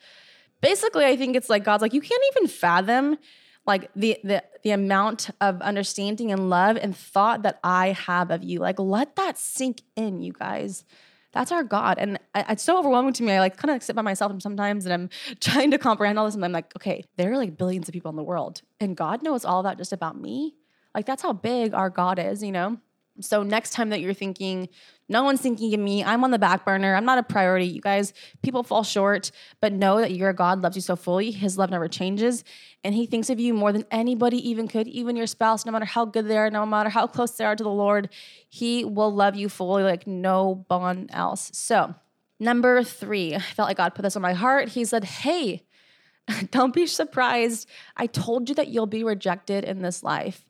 basically, 0.62 1.06
I 1.06 1.18
think 1.18 1.36
it's 1.36 1.50
like 1.50 1.64
God's 1.64 1.82
like, 1.82 1.94
you 1.94 2.02
can't 2.02 2.24
even 2.32 2.48
fathom 2.48 3.18
like 3.66 3.90
the 3.96 4.18
the 4.24 4.44
the 4.64 4.72
amount 4.72 5.30
of 5.42 5.62
understanding 5.62 6.32
and 6.32 6.50
love 6.50 6.78
and 6.78 6.96
thought 6.96 7.44
that 7.44 7.60
I 7.64 7.92
have 7.92 8.32
of 8.32 8.44
you. 8.44 8.60
Like 8.60 8.80
let 8.80 9.16
that 9.16 9.38
sink 9.38 9.82
in, 9.96 10.22
you 10.22 10.34
guys. 10.34 10.86
That's 11.34 11.52
our 11.52 11.64
God. 11.64 11.98
And 11.98 12.18
I, 12.34 12.54
it's 12.54 12.64
so 12.64 12.80
overwhelming 12.80 13.14
to 13.14 13.24
me. 13.24 13.34
I 13.34 13.40
like 13.40 13.58
kind 13.58 13.76
of 13.76 13.84
sit 13.84 13.96
by 13.96 14.02
myself 14.02 14.32
sometimes 14.42 14.86
and 14.86 14.94
I'm 14.94 15.10
trying 15.42 15.72
to 15.72 15.78
comprehend 15.78 16.18
all 16.18 16.26
this. 16.26 16.36
And 16.36 16.46
I'm 16.46 16.54
like, 16.54 16.74
okay, 16.78 17.04
there 17.18 17.32
are 17.34 17.38
like 17.38 17.58
billions 17.58 17.90
of 17.90 17.94
people 17.94 18.10
in 18.10 18.16
the 18.16 18.24
world. 18.24 18.62
And 18.80 18.96
God 18.96 19.22
knows 19.22 19.44
all 19.44 19.62
that 19.64 19.78
just 19.78 19.92
about 19.92 20.20
me. 20.20 20.56
Like 20.94 21.06
that's 21.06 21.22
how 21.22 21.34
big 21.34 21.74
our 21.74 21.90
God 21.90 22.20
is, 22.20 22.42
you 22.42 22.54
know? 22.54 22.78
So 23.22 23.44
next 23.44 23.72
time 23.72 23.90
that 23.90 24.02
you're 24.02 24.14
thinking, 24.14 24.68
no 25.08 25.24
one's 25.24 25.40
thinking 25.40 25.74
of 25.74 25.80
me, 25.80 26.04
I'm 26.04 26.24
on 26.24 26.32
the 26.32 26.40
back 26.40 26.66
burner, 26.66 26.96
I'm 26.96 27.06
not 27.06 27.18
a 27.18 27.24
priority. 27.24 27.68
You 27.68 27.80
guys, 27.80 28.14
people 28.42 28.64
fall 28.64 28.84
short, 28.84 29.32
but 29.62 29.72
know 29.72 30.00
that 30.00 30.12
your 30.12 30.34
God 30.34 30.62
loves 30.62 30.76
you 30.76 30.82
so 30.82 30.96
fully. 30.96 31.32
His 31.32 31.58
love 31.58 31.70
never 31.70 31.88
changes. 31.88 32.44
And 32.84 32.94
he 32.96 33.06
thinks 33.06 33.30
of 33.30 33.40
you 33.40 33.54
more 33.54 33.72
than 33.72 33.86
anybody 33.92 34.38
even 34.50 34.68
could, 34.68 34.88
even 34.88 35.16
your 35.16 35.28
spouse, 35.28 35.66
no 35.66 35.72
matter 35.72 35.86
how 35.86 36.06
good 36.06 36.28
they 36.28 36.38
are, 36.38 36.50
no 36.50 36.66
matter 36.66 36.90
how 36.90 37.08
close 37.08 37.32
they 37.32 37.46
are 37.46 37.56
to 37.56 37.64
the 37.64 37.70
Lord, 37.70 38.10
he 38.50 38.84
will 38.84 39.14
love 39.14 39.36
you 39.36 39.48
fully 39.48 39.84
like 39.84 40.08
no 40.08 40.66
one 40.68 41.08
else. 41.12 41.52
So, 41.54 41.96
number 42.40 42.84
three, 42.84 43.36
I 43.36 43.40
felt 43.40 43.70
like 43.70 43.78
God 43.78 43.96
put 43.96 44.02
this 44.02 44.16
on 44.16 44.22
my 44.22 44.34
heart. 44.34 44.70
He 44.70 44.84
said, 44.86 45.04
Hey, 45.04 45.64
don't 46.52 46.74
be 46.74 46.88
surprised. 46.88 47.70
I 47.96 48.08
told 48.08 48.50
you 48.50 48.56
that 48.56 48.70
you'll 48.70 48.88
be 48.88 49.04
rejected 49.04 49.64
in 49.64 49.82
this 49.82 50.04
life 50.04 50.45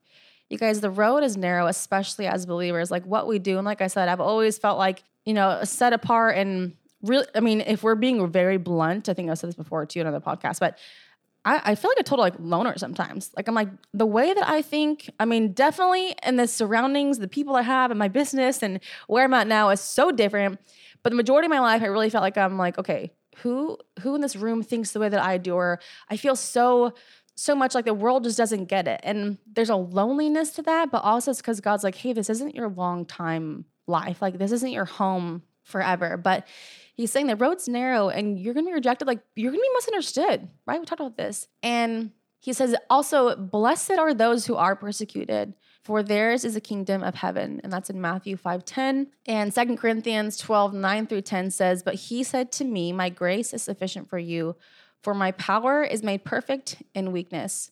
you 0.50 0.58
guys, 0.58 0.82
the 0.82 0.90
road 0.90 1.24
is 1.24 1.38
narrow, 1.38 1.68
especially 1.68 2.28
as 2.28 2.46
believers. 2.46 2.92
Like 2.92 3.06
what 3.06 3.28
we 3.28 3.40
do. 3.40 3.58
And 3.58 3.66
like 3.66 3.82
I 3.82 3.88
said, 3.88 4.10
I've 4.10 4.22
always 4.22 4.58
felt 4.58 4.78
like, 4.78 5.04
you 5.26 5.34
know, 5.34 5.64
set 5.64 5.94
apart 5.94 6.38
and 6.38 6.76
really, 7.02 7.26
I 7.36 7.40
mean, 7.40 7.62
if 7.62 7.84
we're 7.84 7.96
being 7.96 8.28
very 8.32 8.58
blunt, 8.58 9.10
I 9.10 9.14
think 9.14 9.30
I've 9.30 9.40
said 9.40 9.48
this 9.48 9.56
before 9.56 9.86
too 9.86 10.02
in 10.02 10.08
other 10.08 10.20
podcasts, 10.20 10.60
but 10.60 10.78
I, 11.46 11.62
I 11.64 11.76
feel 11.76 11.92
like 11.92 12.00
a 12.00 12.04
total 12.04 12.24
like 12.24 12.36
loner 12.40 12.78
sometimes. 12.78 13.32
Like 13.36 13.48
I'm 13.48 13.56
like, 13.56 13.70
the 13.94 14.06
way 14.06 14.34
that 14.34 14.48
I 14.48 14.62
think, 14.62 15.10
I 15.20 15.26
mean, 15.26 15.54
definitely 15.54 16.16
in 16.26 16.38
the 16.38 16.48
surroundings, 16.48 17.20
the 17.20 17.28
people 17.28 17.56
I 17.56 17.62
have 17.62 17.92
in 17.92 17.98
my 17.98 18.08
business 18.08 18.64
and 18.64 18.80
where 19.08 19.24
I'm 19.24 19.34
at 19.34 19.48
now 19.48 19.70
is 19.70 19.80
so 19.80 20.12
different. 20.12 20.60
But 21.04 21.12
the 21.12 21.16
majority 21.16 21.46
of 21.46 21.52
my 21.52 21.60
life, 21.60 21.84
I 21.84 21.86
really 21.86 22.10
felt 22.10 22.24
like 22.24 22.38
I'm 22.38 22.58
like, 22.58 22.80
okay, 22.80 23.12
who 23.38 23.78
who 24.02 24.16
in 24.16 24.22
this 24.22 24.36
room 24.36 24.64
thinks 24.64 24.92
the 24.92 25.00
way 25.00 25.10
that 25.10 25.22
I 25.22 25.38
do, 25.38 25.54
or 25.54 25.80
I 26.10 26.18
feel 26.18 26.36
so 26.36 26.94
so 27.36 27.54
much 27.54 27.76
like 27.76 27.86
the 27.86 27.94
world 27.94 28.24
just 28.24 28.38
doesn't 28.38 28.66
get 28.66 28.88
it. 28.88 29.02
And 29.04 29.38
there's 29.46 29.70
a 29.70 29.76
loneliness 29.76 30.52
to 30.52 30.62
that, 30.64 30.90
but 30.92 31.04
also 31.04 31.32
it's 31.32 31.42
because 31.42 31.60
God's 31.60 31.84
like, 31.84 31.96
hey, 31.96 32.14
this 32.14 32.30
isn't 32.30 32.56
your 32.56 32.70
long 32.70 33.06
time 33.06 33.66
life. 33.88 34.22
Like, 34.22 34.38
this 34.38 34.54
isn't 34.54 34.72
your 34.72 34.86
home 34.86 35.44
forever. 35.64 36.16
But 36.16 36.48
he's 36.96 37.12
saying 37.12 37.28
the 37.28 37.36
road's 37.36 37.68
narrow 37.68 38.10
and 38.10 38.40
you're 38.40 38.54
gonna 38.54 38.68
be 38.68 38.74
rejected. 38.74 39.08
Like, 39.08 39.20
you're 39.36 39.52
gonna 39.52 39.62
be 39.62 39.70
misunderstood, 39.76 40.48
right? 40.66 40.80
We 40.80 40.86
talked 40.86 41.02
about 41.02 41.18
this. 41.18 41.48
And 41.62 42.12
he 42.40 42.54
says 42.54 42.76
also, 42.90 43.36
blessed 43.36 43.92
are 43.92 44.14
those 44.14 44.46
who 44.46 44.56
are 44.56 44.76
persecuted, 44.76 45.56
for 45.84 46.02
theirs 46.02 46.46
is 46.46 46.54
the 46.54 46.62
kingdom 46.62 47.04
of 47.04 47.16
heaven. 47.16 47.60
And 47.64 47.74
that's 47.74 47.90
in 47.90 48.00
Matthew 48.00 48.38
5 48.38 48.64
10. 48.64 49.08
And 49.28 49.54
Second 49.54 49.78
Corinthians 49.78 50.38
12 50.38 50.74
9 50.74 51.08
through 51.08 51.22
10 51.22 51.52
says, 51.52 51.84
But 51.84 51.96
he 51.96 52.24
said 52.24 52.52
to 52.54 52.64
me, 52.64 52.94
My 52.94 53.10
grace 53.10 53.54
is 53.54 53.62
sufficient 53.62 54.10
for 54.10 54.18
you 54.18 54.56
for 55.06 55.14
my 55.14 55.32
power 55.34 55.84
is 55.84 56.02
made 56.02 56.26
perfect 56.26 56.82
in 56.96 57.12
weakness. 57.12 57.70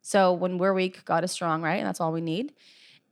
So 0.00 0.32
when 0.32 0.56
we're 0.56 0.72
weak, 0.72 1.04
God 1.04 1.24
is 1.24 1.30
strong, 1.30 1.60
right? 1.60 1.76
And 1.76 1.86
that's 1.86 2.00
all 2.00 2.10
we 2.10 2.22
need. 2.22 2.54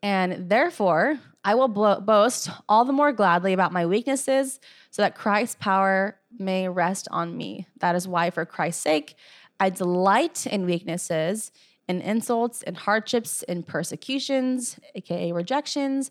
And 0.03 0.49
therefore, 0.49 1.19
I 1.45 1.55
will 1.55 1.69
blo- 1.69 2.01
boast 2.01 2.49
all 2.67 2.87
the 2.87 2.95
more 2.95 3.13
gladly 3.13 3.53
about 3.53 3.71
my 3.71 3.85
weaknesses 3.85 4.59
so 4.91 5.03
that 5.03 5.15
Christ's 5.15 5.57
power 5.61 6.19
may 6.39 6.67
rest 6.67 7.09
on 7.11 7.37
me. 7.37 7.67
That 7.81 7.95
is 7.95 8.09
why, 8.09 8.31
for 8.31 8.47
Christ's 8.47 8.83
sake, 8.83 9.17
I 9.61 9.69
delight 9.69 10.47
in 10.47 10.65
weaknesses, 10.65 11.53
in 11.87 12.01
insults, 12.01 12.63
in 12.63 12.75
hardships, 12.75 13.43
in 13.43 13.65
persecutions, 13.65 14.81
aka 14.95 15.31
rejections, 15.33 16.11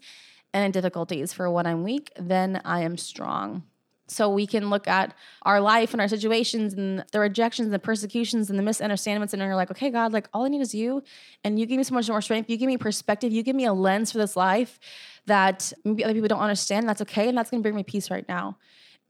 and 0.54 0.64
in 0.64 0.72
difficulties. 0.72 1.34
For 1.34 1.50
when 1.50 1.66
I'm 1.66 1.82
weak, 1.82 2.12
then 2.20 2.62
I 2.64 2.82
am 2.82 2.98
strong. 2.98 3.64
So 4.10 4.30
we 4.30 4.48
can 4.48 4.70
look 4.70 4.88
at 4.88 5.14
our 5.42 5.60
life 5.60 5.94
and 5.94 6.00
our 6.00 6.08
situations 6.08 6.74
and 6.74 7.04
the 7.12 7.20
rejections 7.20 7.66
and 7.66 7.74
the 7.74 7.80
persecutions 7.80 8.50
and 8.50 8.58
the 8.58 8.64
misunderstandings, 8.64 9.34
and 9.34 9.42
you're 9.42 9.56
like, 9.56 9.70
okay, 9.72 9.90
God, 9.90 10.14
like 10.14 10.30
all 10.34 10.46
I 10.46 10.48
need 10.48 10.62
is 10.62 10.74
you, 10.74 11.04
and 11.44 11.60
you 11.60 11.66
give 11.66 11.78
me 11.78 11.84
so 11.84 11.94
much 11.94 12.10
more 12.10 12.22
strength. 12.22 12.50
You 12.50 12.58
give 12.58 12.68
me 12.68 12.78
perspective. 12.78 13.34
You 13.34 13.44
give 13.44 13.56
me 13.56 13.66
a 13.66 13.74
lens 13.74 14.12
for 14.12 14.18
this 14.18 14.36
life 14.36 14.80
that 15.26 15.74
maybe 15.84 16.04
other 16.04 16.14
people 16.14 16.30
don't 16.30 16.40
understand. 16.40 16.88
That's 16.88 17.02
okay, 17.02 17.28
and 17.28 17.38
that's 17.38 17.50
gonna 17.50 17.64
bring 17.64 17.76
me 17.76 17.84
peace 17.84 18.10
right 18.10 18.28
now. 18.30 18.58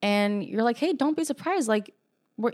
And 0.02 0.44
you're 0.44 0.64
like, 0.64 0.78
hey, 0.78 0.94
don't 0.94 1.16
be 1.16 1.24
surprised. 1.24 1.68
Like 1.68 1.94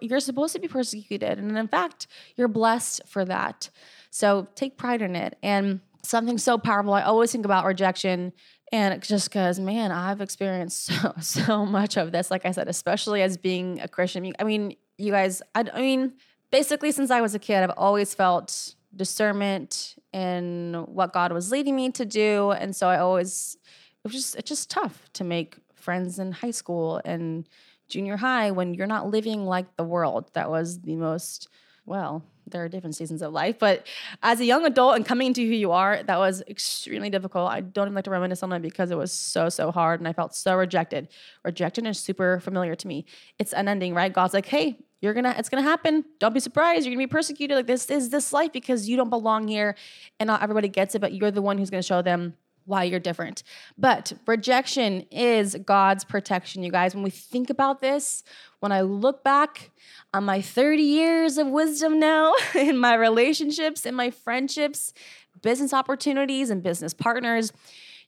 you're 0.01 0.19
supposed 0.19 0.53
to 0.53 0.59
be 0.59 0.67
persecuted, 0.67 1.39
and 1.39 1.57
in 1.57 1.67
fact, 1.67 2.07
you're 2.35 2.47
blessed 2.47 3.01
for 3.07 3.23
that. 3.25 3.69
So 4.09 4.47
take 4.55 4.77
pride 4.77 5.01
in 5.01 5.15
it. 5.15 5.37
And 5.41 5.79
something 6.05 6.37
so 6.37 6.57
powerful. 6.57 6.93
I 6.93 7.03
always 7.03 7.31
think 7.31 7.45
about 7.45 7.65
rejection 7.65 8.33
and 8.73 9.03
just 9.03 9.29
because, 9.29 9.59
man, 9.59 9.91
I've 9.91 10.19
experienced 10.19 10.85
so, 11.01 11.13
so 11.21 11.65
much 11.65 11.95
of 11.95 12.11
this, 12.11 12.31
like 12.31 12.43
I 12.43 12.51
said, 12.51 12.67
especially 12.67 13.21
as 13.21 13.37
being 13.37 13.79
a 13.79 13.87
Christian. 13.87 14.33
I 14.39 14.43
mean, 14.43 14.75
you 14.97 15.11
guys, 15.11 15.43
I, 15.53 15.63
I 15.71 15.79
mean, 15.79 16.13
basically, 16.51 16.91
since 16.91 17.11
I 17.11 17.21
was 17.21 17.35
a 17.35 17.39
kid, 17.39 17.61
I've 17.61 17.77
always 17.77 18.15
felt 18.15 18.73
discernment 18.95 19.95
in 20.11 20.85
what 20.87 21.13
God 21.13 21.31
was 21.31 21.51
leading 21.51 21.75
me 21.75 21.91
to 21.91 22.03
do. 22.03 22.49
And 22.49 22.75
so 22.75 22.89
I 22.89 22.97
always, 22.97 23.57
it 24.03 24.07
was 24.07 24.13
just, 24.13 24.35
it's 24.35 24.49
just 24.49 24.71
tough 24.71 25.07
to 25.13 25.23
make 25.23 25.57
friends 25.75 26.17
in 26.17 26.31
high 26.31 26.51
school 26.51 26.99
and 27.05 27.47
junior 27.89 28.17
high 28.17 28.49
when 28.49 28.73
you're 28.73 28.87
not 28.87 29.07
living 29.07 29.45
like 29.45 29.75
the 29.77 29.83
world. 29.83 30.31
That 30.33 30.49
was 30.49 30.81
the 30.81 30.95
most, 30.95 31.47
well, 31.85 32.23
there 32.53 32.63
are 32.63 32.69
different 32.69 32.95
seasons 32.95 33.21
of 33.21 33.33
life. 33.33 33.59
But 33.59 33.85
as 34.21 34.39
a 34.39 34.45
young 34.45 34.65
adult 34.65 34.95
and 34.95 35.05
coming 35.05 35.27
into 35.27 35.41
who 35.41 35.53
you 35.53 35.71
are, 35.71 36.01
that 36.03 36.17
was 36.17 36.41
extremely 36.47 37.09
difficult. 37.09 37.51
I 37.51 37.59
don't 37.59 37.87
even 37.87 37.95
like 37.95 38.05
to 38.05 38.11
reminisce 38.11 38.41
on 38.41 38.53
it 38.53 38.61
because 38.61 38.89
it 38.91 38.97
was 38.97 39.11
so, 39.11 39.49
so 39.49 39.71
hard 39.71 39.99
and 39.99 40.07
I 40.07 40.13
felt 40.13 40.33
so 40.33 40.55
rejected. 40.55 41.09
Rejection 41.43 41.85
is 41.85 41.99
super 41.99 42.39
familiar 42.39 42.75
to 42.75 42.87
me. 42.87 43.05
It's 43.37 43.51
unending, 43.51 43.93
right? 43.93 44.13
God's 44.13 44.33
like, 44.33 44.45
hey, 44.45 44.79
you're 45.01 45.13
gonna, 45.13 45.35
it's 45.37 45.49
gonna 45.49 45.63
happen. 45.63 46.05
Don't 46.19 46.33
be 46.33 46.39
surprised. 46.39 46.85
You're 46.85 46.95
gonna 46.95 47.05
be 47.05 47.11
persecuted. 47.11 47.57
Like 47.57 47.67
this 47.67 47.89
is 47.89 48.09
this 48.09 48.31
life 48.31 48.53
because 48.53 48.87
you 48.87 48.95
don't 48.95 49.09
belong 49.09 49.49
here 49.49 49.75
and 50.17 50.27
not 50.27 50.41
everybody 50.41 50.69
gets 50.69 50.95
it, 50.95 50.99
but 50.99 51.13
you're 51.13 51.31
the 51.31 51.41
one 51.41 51.57
who's 51.57 51.69
gonna 51.69 51.83
show 51.83 52.01
them 52.01 52.35
why 52.65 52.83
you're 52.83 52.99
different. 52.99 53.43
But 53.77 54.13
rejection 54.25 55.05
is 55.11 55.55
God's 55.65 56.03
protection, 56.03 56.63
you 56.63 56.71
guys. 56.71 56.95
When 56.95 57.03
we 57.03 57.09
think 57.09 57.49
about 57.49 57.81
this, 57.81 58.23
when 58.59 58.71
I 58.71 58.81
look 58.81 59.23
back 59.23 59.71
on 60.13 60.23
my 60.23 60.41
30 60.41 60.81
years 60.83 61.37
of 61.37 61.47
wisdom 61.47 61.99
now 61.99 62.33
in 62.55 62.77
my 62.77 62.95
relationships, 62.95 63.85
in 63.85 63.95
my 63.95 64.09
friendships, 64.09 64.93
business 65.41 65.73
opportunities, 65.73 66.49
and 66.49 66.63
business 66.63 66.93
partners, 66.93 67.51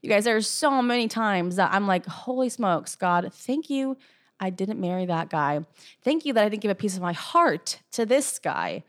you 0.01 0.09
guys, 0.09 0.25
there's 0.25 0.47
so 0.47 0.81
many 0.81 1.07
times 1.07 1.55
that 1.55 1.73
I'm 1.73 1.87
like, 1.87 2.05
holy 2.05 2.49
smokes, 2.49 2.95
God, 2.95 3.31
thank 3.33 3.69
you. 3.69 3.97
I 4.39 4.49
didn't 4.49 4.79
marry 4.79 5.05
that 5.05 5.29
guy. 5.29 5.61
Thank 6.03 6.25
you 6.25 6.33
that 6.33 6.43
I 6.43 6.49
didn't 6.49 6.61
give 6.61 6.71
a 6.71 6.75
piece 6.75 6.95
of 6.95 7.01
my 7.01 7.13
heart 7.13 7.79
to 7.93 8.05
this 8.05 8.37
guy 8.37 8.83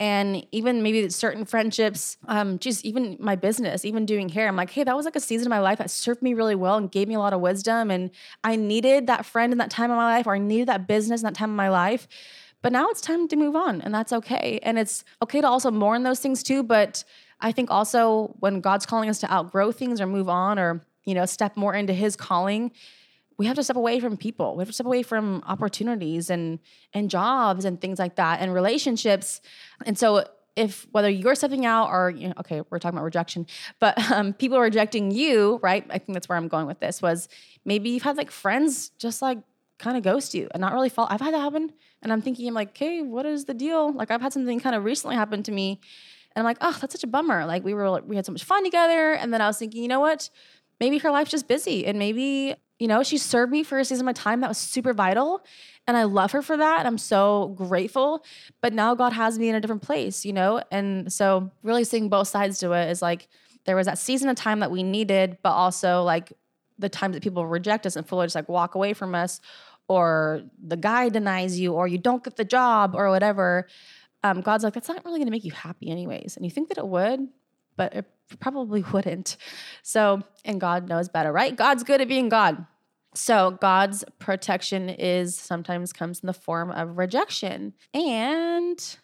and 0.00 0.46
even 0.50 0.82
maybe 0.82 1.08
certain 1.10 1.44
friendships 1.44 2.16
um 2.26 2.58
just 2.58 2.84
even 2.84 3.16
my 3.20 3.36
business 3.36 3.84
even 3.84 4.06
doing 4.06 4.30
hair 4.30 4.48
i'm 4.48 4.56
like 4.56 4.70
hey 4.70 4.82
that 4.82 4.96
was 4.96 5.04
like 5.04 5.14
a 5.14 5.20
season 5.20 5.46
of 5.46 5.50
my 5.50 5.60
life 5.60 5.78
that 5.78 5.90
served 5.90 6.22
me 6.22 6.32
really 6.34 6.54
well 6.54 6.76
and 6.76 6.90
gave 6.90 7.06
me 7.06 7.14
a 7.14 7.18
lot 7.18 7.34
of 7.34 7.40
wisdom. 7.40 7.90
And 7.90 8.10
i 8.42 8.56
needed 8.56 9.06
that 9.06 9.26
friend 9.26 9.52
in 9.52 9.58
that 9.58 9.70
time 9.70 9.90
of 9.90 9.96
my 9.96 10.16
life 10.16 10.26
or 10.26 10.34
i 10.34 10.38
needed 10.38 10.68
that 10.68 10.88
business 10.88 11.20
in 11.20 11.26
that 11.26 11.34
time 11.34 11.50
of 11.50 11.56
my 11.56 11.68
life. 11.68 12.08
But 12.62 12.72
now 12.72 12.88
it's 12.88 13.00
time 13.00 13.26
to 13.28 13.36
move 13.36 13.56
on 13.56 13.80
and 13.80 13.94
that's 13.94 14.12
okay. 14.12 14.58
And 14.62 14.78
it's 14.78 15.02
okay 15.22 15.40
to 15.40 15.46
also 15.46 15.70
mourn 15.70 16.02
those 16.02 16.20
things 16.20 16.42
too 16.42 16.62
but 16.62 17.04
i 17.40 17.52
think 17.52 17.70
also 17.70 18.34
when 18.40 18.60
god's 18.60 18.86
calling 18.86 19.08
us 19.08 19.18
to 19.20 19.32
outgrow 19.32 19.70
things 19.72 20.00
or 20.00 20.06
move 20.06 20.28
on 20.28 20.58
or 20.58 20.84
you 21.04 21.14
know 21.14 21.26
step 21.26 21.56
more 21.56 21.74
into 21.74 21.92
his 21.92 22.16
calling 22.16 22.70
we 23.40 23.46
have 23.46 23.56
to 23.56 23.64
step 23.64 23.76
away 23.76 24.00
from 24.00 24.18
people. 24.18 24.54
We 24.54 24.60
have 24.60 24.68
to 24.68 24.74
step 24.74 24.84
away 24.84 25.02
from 25.02 25.42
opportunities 25.46 26.28
and 26.28 26.58
and 26.92 27.08
jobs 27.08 27.64
and 27.64 27.80
things 27.80 27.98
like 27.98 28.16
that 28.16 28.40
and 28.42 28.52
relationships. 28.52 29.40
And 29.86 29.96
so 29.96 30.26
if 30.56 30.86
whether 30.92 31.08
you're 31.08 31.34
stepping 31.34 31.64
out 31.64 31.88
or 31.88 32.10
you 32.10 32.28
know, 32.28 32.34
okay, 32.40 32.60
we're 32.68 32.78
talking 32.78 32.98
about 32.98 33.06
rejection, 33.06 33.46
but 33.78 33.98
um, 34.12 34.34
people 34.34 34.58
are 34.58 34.62
rejecting 34.62 35.10
you, 35.10 35.58
right? 35.62 35.86
I 35.88 35.96
think 35.96 36.12
that's 36.12 36.28
where 36.28 36.36
I'm 36.36 36.48
going 36.48 36.66
with 36.66 36.80
this. 36.80 37.00
Was 37.00 37.30
maybe 37.64 37.88
you've 37.88 38.02
had 38.02 38.18
like 38.18 38.30
friends 38.30 38.90
just 38.98 39.22
like 39.22 39.38
kind 39.78 39.96
of 39.96 40.02
ghost 40.02 40.34
you 40.34 40.46
and 40.50 40.60
not 40.60 40.74
really 40.74 40.90
fall. 40.90 41.06
I've 41.08 41.22
had 41.22 41.32
that 41.32 41.40
happen, 41.40 41.72
and 42.02 42.12
I'm 42.12 42.20
thinking, 42.20 42.46
I'm 42.46 42.52
like, 42.52 42.72
okay, 42.76 43.00
what 43.00 43.24
is 43.24 43.46
the 43.46 43.54
deal? 43.54 43.90
Like 43.90 44.10
I've 44.10 44.20
had 44.20 44.34
something 44.34 44.60
kind 44.60 44.76
of 44.76 44.84
recently 44.84 45.16
happen 45.16 45.42
to 45.44 45.50
me, 45.50 45.80
and 46.36 46.42
I'm 46.42 46.44
like, 46.44 46.58
oh, 46.60 46.76
that's 46.78 46.92
such 46.92 47.04
a 47.04 47.12
bummer. 47.16 47.46
Like 47.46 47.64
we 47.64 47.72
were 47.72 48.02
we 48.02 48.16
had 48.16 48.26
so 48.26 48.32
much 48.32 48.44
fun 48.44 48.64
together, 48.64 49.14
and 49.14 49.32
then 49.32 49.40
I 49.40 49.46
was 49.46 49.56
thinking, 49.56 49.80
you 49.80 49.88
know 49.88 50.00
what? 50.00 50.28
Maybe 50.78 50.98
her 50.98 51.10
life's 51.10 51.30
just 51.30 51.48
busy, 51.48 51.86
and 51.86 51.98
maybe 51.98 52.56
you 52.80 52.88
know, 52.88 53.02
she 53.02 53.18
served 53.18 53.52
me 53.52 53.62
for 53.62 53.78
a 53.78 53.84
season 53.84 54.04
of 54.04 54.06
my 54.06 54.12
time 54.14 54.40
that 54.40 54.48
was 54.48 54.58
super 54.58 54.94
vital. 54.94 55.44
And 55.86 55.96
I 55.96 56.04
love 56.04 56.32
her 56.32 56.40
for 56.40 56.56
that. 56.56 56.78
And 56.78 56.88
I'm 56.88 56.98
so 56.98 57.54
grateful. 57.56 58.24
But 58.62 58.72
now 58.72 58.94
God 58.94 59.12
has 59.12 59.38
me 59.38 59.50
in 59.50 59.54
a 59.54 59.60
different 59.60 59.82
place, 59.82 60.24
you 60.24 60.32
know? 60.32 60.62
And 60.72 61.12
so, 61.12 61.50
really 61.62 61.84
seeing 61.84 62.08
both 62.08 62.28
sides 62.28 62.58
to 62.60 62.72
it 62.72 62.90
is 62.90 63.02
like 63.02 63.28
there 63.66 63.76
was 63.76 63.86
that 63.86 63.98
season 63.98 64.30
of 64.30 64.36
time 64.36 64.60
that 64.60 64.70
we 64.70 64.82
needed, 64.82 65.36
but 65.42 65.50
also 65.50 66.02
like 66.02 66.32
the 66.78 66.88
times 66.88 67.14
that 67.14 67.22
people 67.22 67.46
reject 67.46 67.84
us 67.84 67.96
and 67.96 68.08
fully 68.08 68.24
just 68.24 68.34
like 68.34 68.48
walk 68.48 68.74
away 68.74 68.94
from 68.94 69.14
us 69.14 69.40
or 69.88 70.42
the 70.62 70.76
guy 70.76 71.10
denies 71.10 71.60
you 71.60 71.74
or 71.74 71.86
you 71.86 71.98
don't 71.98 72.24
get 72.24 72.36
the 72.36 72.44
job 72.44 72.94
or 72.94 73.10
whatever, 73.10 73.66
um, 74.22 74.40
God's 74.40 74.64
like, 74.64 74.72
that's 74.72 74.88
not 74.88 75.04
really 75.04 75.18
going 75.18 75.26
to 75.26 75.32
make 75.32 75.44
you 75.44 75.52
happy, 75.52 75.90
anyways. 75.90 76.36
And 76.36 76.46
you 76.46 76.50
think 76.50 76.68
that 76.68 76.78
it 76.78 76.86
would, 76.86 77.28
but 77.80 77.94
it 77.94 78.04
probably 78.40 78.82
wouldn't. 78.92 79.38
So, 79.82 80.22
and 80.44 80.60
God 80.60 80.86
knows 80.86 81.08
better, 81.08 81.32
right? 81.32 81.56
God's 81.56 81.82
good 81.82 82.02
at 82.02 82.08
being 82.08 82.28
God. 82.28 82.66
So, 83.14 83.52
God's 83.52 84.04
protection 84.18 84.90
is 84.90 85.34
sometimes 85.34 85.94
comes 85.94 86.20
in 86.20 86.26
the 86.26 86.34
form 86.34 86.70
of 86.70 86.98
rejection. 86.98 87.72
And 87.94 88.96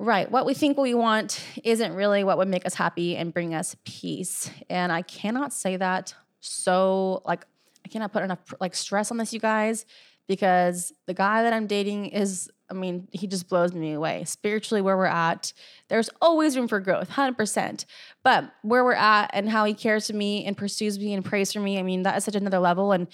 Right. 0.00 0.30
What 0.30 0.46
we 0.46 0.54
think 0.54 0.78
we 0.78 0.94
want 0.94 1.42
isn't 1.64 1.92
really 1.92 2.22
what 2.22 2.38
would 2.38 2.46
make 2.46 2.64
us 2.64 2.74
happy 2.74 3.16
and 3.16 3.34
bring 3.34 3.52
us 3.52 3.74
peace. 3.84 4.48
And 4.70 4.92
I 4.92 5.02
cannot 5.02 5.52
say 5.52 5.76
that 5.76 6.14
so 6.38 7.20
like 7.24 7.44
I 7.84 7.88
cannot 7.88 8.12
put 8.12 8.22
enough 8.22 8.38
like 8.60 8.76
stress 8.76 9.10
on 9.10 9.16
this 9.16 9.32
you 9.32 9.40
guys 9.40 9.86
because 10.28 10.92
the 11.06 11.14
guy 11.14 11.42
that 11.42 11.52
I'm 11.52 11.66
dating 11.66 12.06
is 12.06 12.48
I 12.70 12.74
mean, 12.74 13.08
he 13.12 13.26
just 13.26 13.48
blows 13.48 13.72
me 13.72 13.92
away. 13.92 14.24
Spiritually, 14.24 14.82
where 14.82 14.96
we're 14.96 15.06
at, 15.06 15.52
there's 15.88 16.10
always 16.20 16.56
room 16.56 16.68
for 16.68 16.80
growth, 16.80 17.10
100%. 17.10 17.84
But 18.22 18.52
where 18.62 18.84
we're 18.84 18.92
at 18.92 19.30
and 19.32 19.48
how 19.48 19.64
he 19.64 19.74
cares 19.74 20.08
for 20.08 20.16
me 20.16 20.44
and 20.44 20.56
pursues 20.56 20.98
me 20.98 21.14
and 21.14 21.24
prays 21.24 21.52
for 21.52 21.60
me, 21.60 21.78
I 21.78 21.82
mean, 21.82 22.02
that 22.02 22.16
is 22.16 22.24
such 22.24 22.34
another 22.34 22.58
level. 22.58 22.92
And 22.92 23.06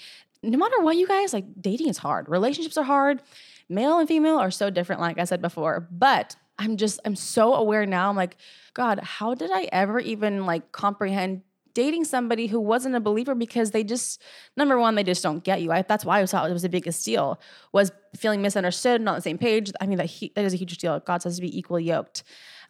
no 0.43 0.57
matter 0.57 0.81
what, 0.81 0.97
you 0.97 1.07
guys, 1.07 1.33
like 1.33 1.45
dating 1.59 1.87
is 1.87 1.97
hard. 1.97 2.27
Relationships 2.27 2.77
are 2.77 2.83
hard. 2.83 3.21
Male 3.69 3.99
and 3.99 4.07
female 4.07 4.37
are 4.37 4.51
so 4.51 4.69
different, 4.69 5.01
like 5.01 5.17
I 5.17 5.23
said 5.23 5.41
before. 5.41 5.87
But 5.89 6.35
I'm 6.59 6.77
just, 6.77 6.99
I'm 7.05 7.15
so 7.15 7.53
aware 7.53 7.85
now. 7.85 8.09
I'm 8.09 8.15
like, 8.15 8.37
God, 8.73 8.99
how 8.99 9.33
did 9.33 9.51
I 9.51 9.69
ever 9.71 9.99
even 9.99 10.45
like 10.45 10.71
comprehend 10.71 11.41
dating 11.75 12.05
somebody 12.05 12.47
who 12.47 12.59
wasn't 12.59 12.95
a 12.95 12.99
believer 12.99 13.35
because 13.35 13.69
they 13.69 13.83
just 13.83 14.23
number 14.57 14.79
one 14.79 14.95
they 14.95 15.03
just 15.03 15.21
don't 15.21 15.43
get 15.43 15.61
you. 15.61 15.71
I, 15.71 15.83
that's 15.83 16.03
why 16.03 16.21
i 16.21 16.25
thought 16.25 16.49
it 16.49 16.53
was 16.53 16.63
the 16.63 16.69
biggest 16.69 17.05
deal 17.05 17.39
was 17.71 17.91
feeling 18.15 18.41
misunderstood 18.41 19.01
not 19.01 19.11
on 19.11 19.17
the 19.17 19.21
same 19.21 19.37
page. 19.37 19.71
I 19.79 19.85
mean 19.85 19.99
that, 19.99 20.07
he, 20.07 20.31
that 20.35 20.43
is 20.43 20.53
a 20.53 20.57
huge 20.57 20.75
deal. 20.79 20.99
God 21.01 21.21
says 21.21 21.35
to 21.35 21.41
be 21.41 21.55
equally 21.55 21.83
yoked. 21.83 22.23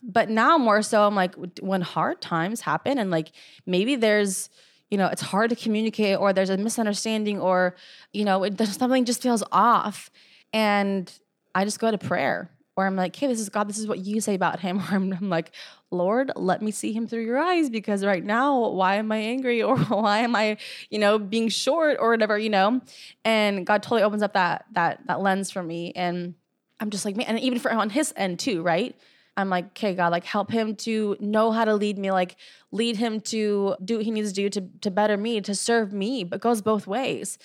But 0.03 0.29
now 0.29 0.57
more 0.57 0.81
so 0.81 1.07
i'm 1.07 1.15
like 1.15 1.35
when 1.61 1.81
hard 1.81 2.19
times 2.19 2.61
happen 2.61 2.97
and 2.97 3.09
like 3.09 3.31
maybe 3.65 3.95
there's 3.95 4.49
you 4.91 4.97
know 4.97 5.07
it's 5.07 5.21
hard 5.21 5.49
to 5.51 5.55
communicate 5.55 6.19
or 6.19 6.33
there's 6.33 6.49
a 6.49 6.57
misunderstanding 6.57 7.39
or 7.39 7.75
you 8.11 8.25
know 8.25 8.43
it, 8.43 8.59
something 8.59 9.05
just 9.05 9.21
feels 9.21 9.43
off. 9.51 10.09
And 10.51 11.11
i 11.53 11.63
just 11.63 11.79
go 11.79 11.91
to 11.91 11.97
prayer 11.97 12.49
or 12.77 12.85
I'm 12.85 12.95
like, 12.95 13.15
hey, 13.15 13.27
this 13.27 13.39
is 13.39 13.49
God, 13.49 13.69
this 13.69 13.77
is 13.77 13.88
what 13.88 13.99
you 13.99 14.19
say 14.19 14.35
about 14.35 14.59
him. 14.59 14.79
Or 14.85 14.95
I'm, 14.95 15.13
I'm, 15.13 15.29
like, 15.29 15.51
Lord, 15.91 16.31
let 16.35 16.61
me 16.61 16.71
see 16.71 16.91
him 16.91 17.07
through 17.07 17.23
your 17.23 17.38
eyes 17.38 17.69
because 17.69 18.03
right 18.03 18.23
now, 18.23 18.69
why 18.69 18.95
am 18.95 19.11
I 19.11 19.17
angry 19.17 19.61
or 19.63 19.77
why 19.77 20.19
am 20.19 20.35
I, 20.35 20.57
you 20.89 20.99
know, 20.99 21.17
being 21.17 21.49
short 21.49 21.97
or 21.99 22.11
whatever, 22.11 22.38
you 22.38 22.49
know? 22.49 22.81
And 23.23 23.65
God 23.65 23.81
totally 23.81 24.03
opens 24.03 24.23
up 24.23 24.33
that 24.33 24.65
that 24.73 25.01
that 25.07 25.21
lens 25.21 25.51
for 25.51 25.63
me. 25.63 25.93
And 25.95 26.35
I'm 26.79 26.89
just 26.89 27.05
like, 27.05 27.15
man, 27.15 27.27
and 27.27 27.39
even 27.39 27.59
for 27.59 27.71
on 27.71 27.89
his 27.89 28.13
end 28.17 28.39
too, 28.39 28.61
right? 28.61 28.95
I'm 29.38 29.49
like, 29.49 29.67
okay, 29.67 29.93
God, 29.93 30.11
like 30.11 30.23
help 30.23 30.49
him 30.49 30.75
to 30.77 31.17
know 31.19 31.51
how 31.51 31.65
to 31.65 31.75
lead 31.75 31.97
me, 31.97 32.11
like 32.11 32.38
lead 32.71 32.95
him 32.95 33.19
to 33.21 33.75
do 33.83 33.97
what 33.97 34.05
he 34.05 34.11
needs 34.11 34.29
to 34.29 34.35
do 34.35 34.49
to, 34.49 34.69
to 34.81 34.91
better 34.91 35.17
me, 35.17 35.41
to 35.41 35.53
serve 35.53 35.91
me, 35.91 36.23
but 36.23 36.39
goes 36.39 36.61
both 36.61 36.88
ways. 36.88 37.38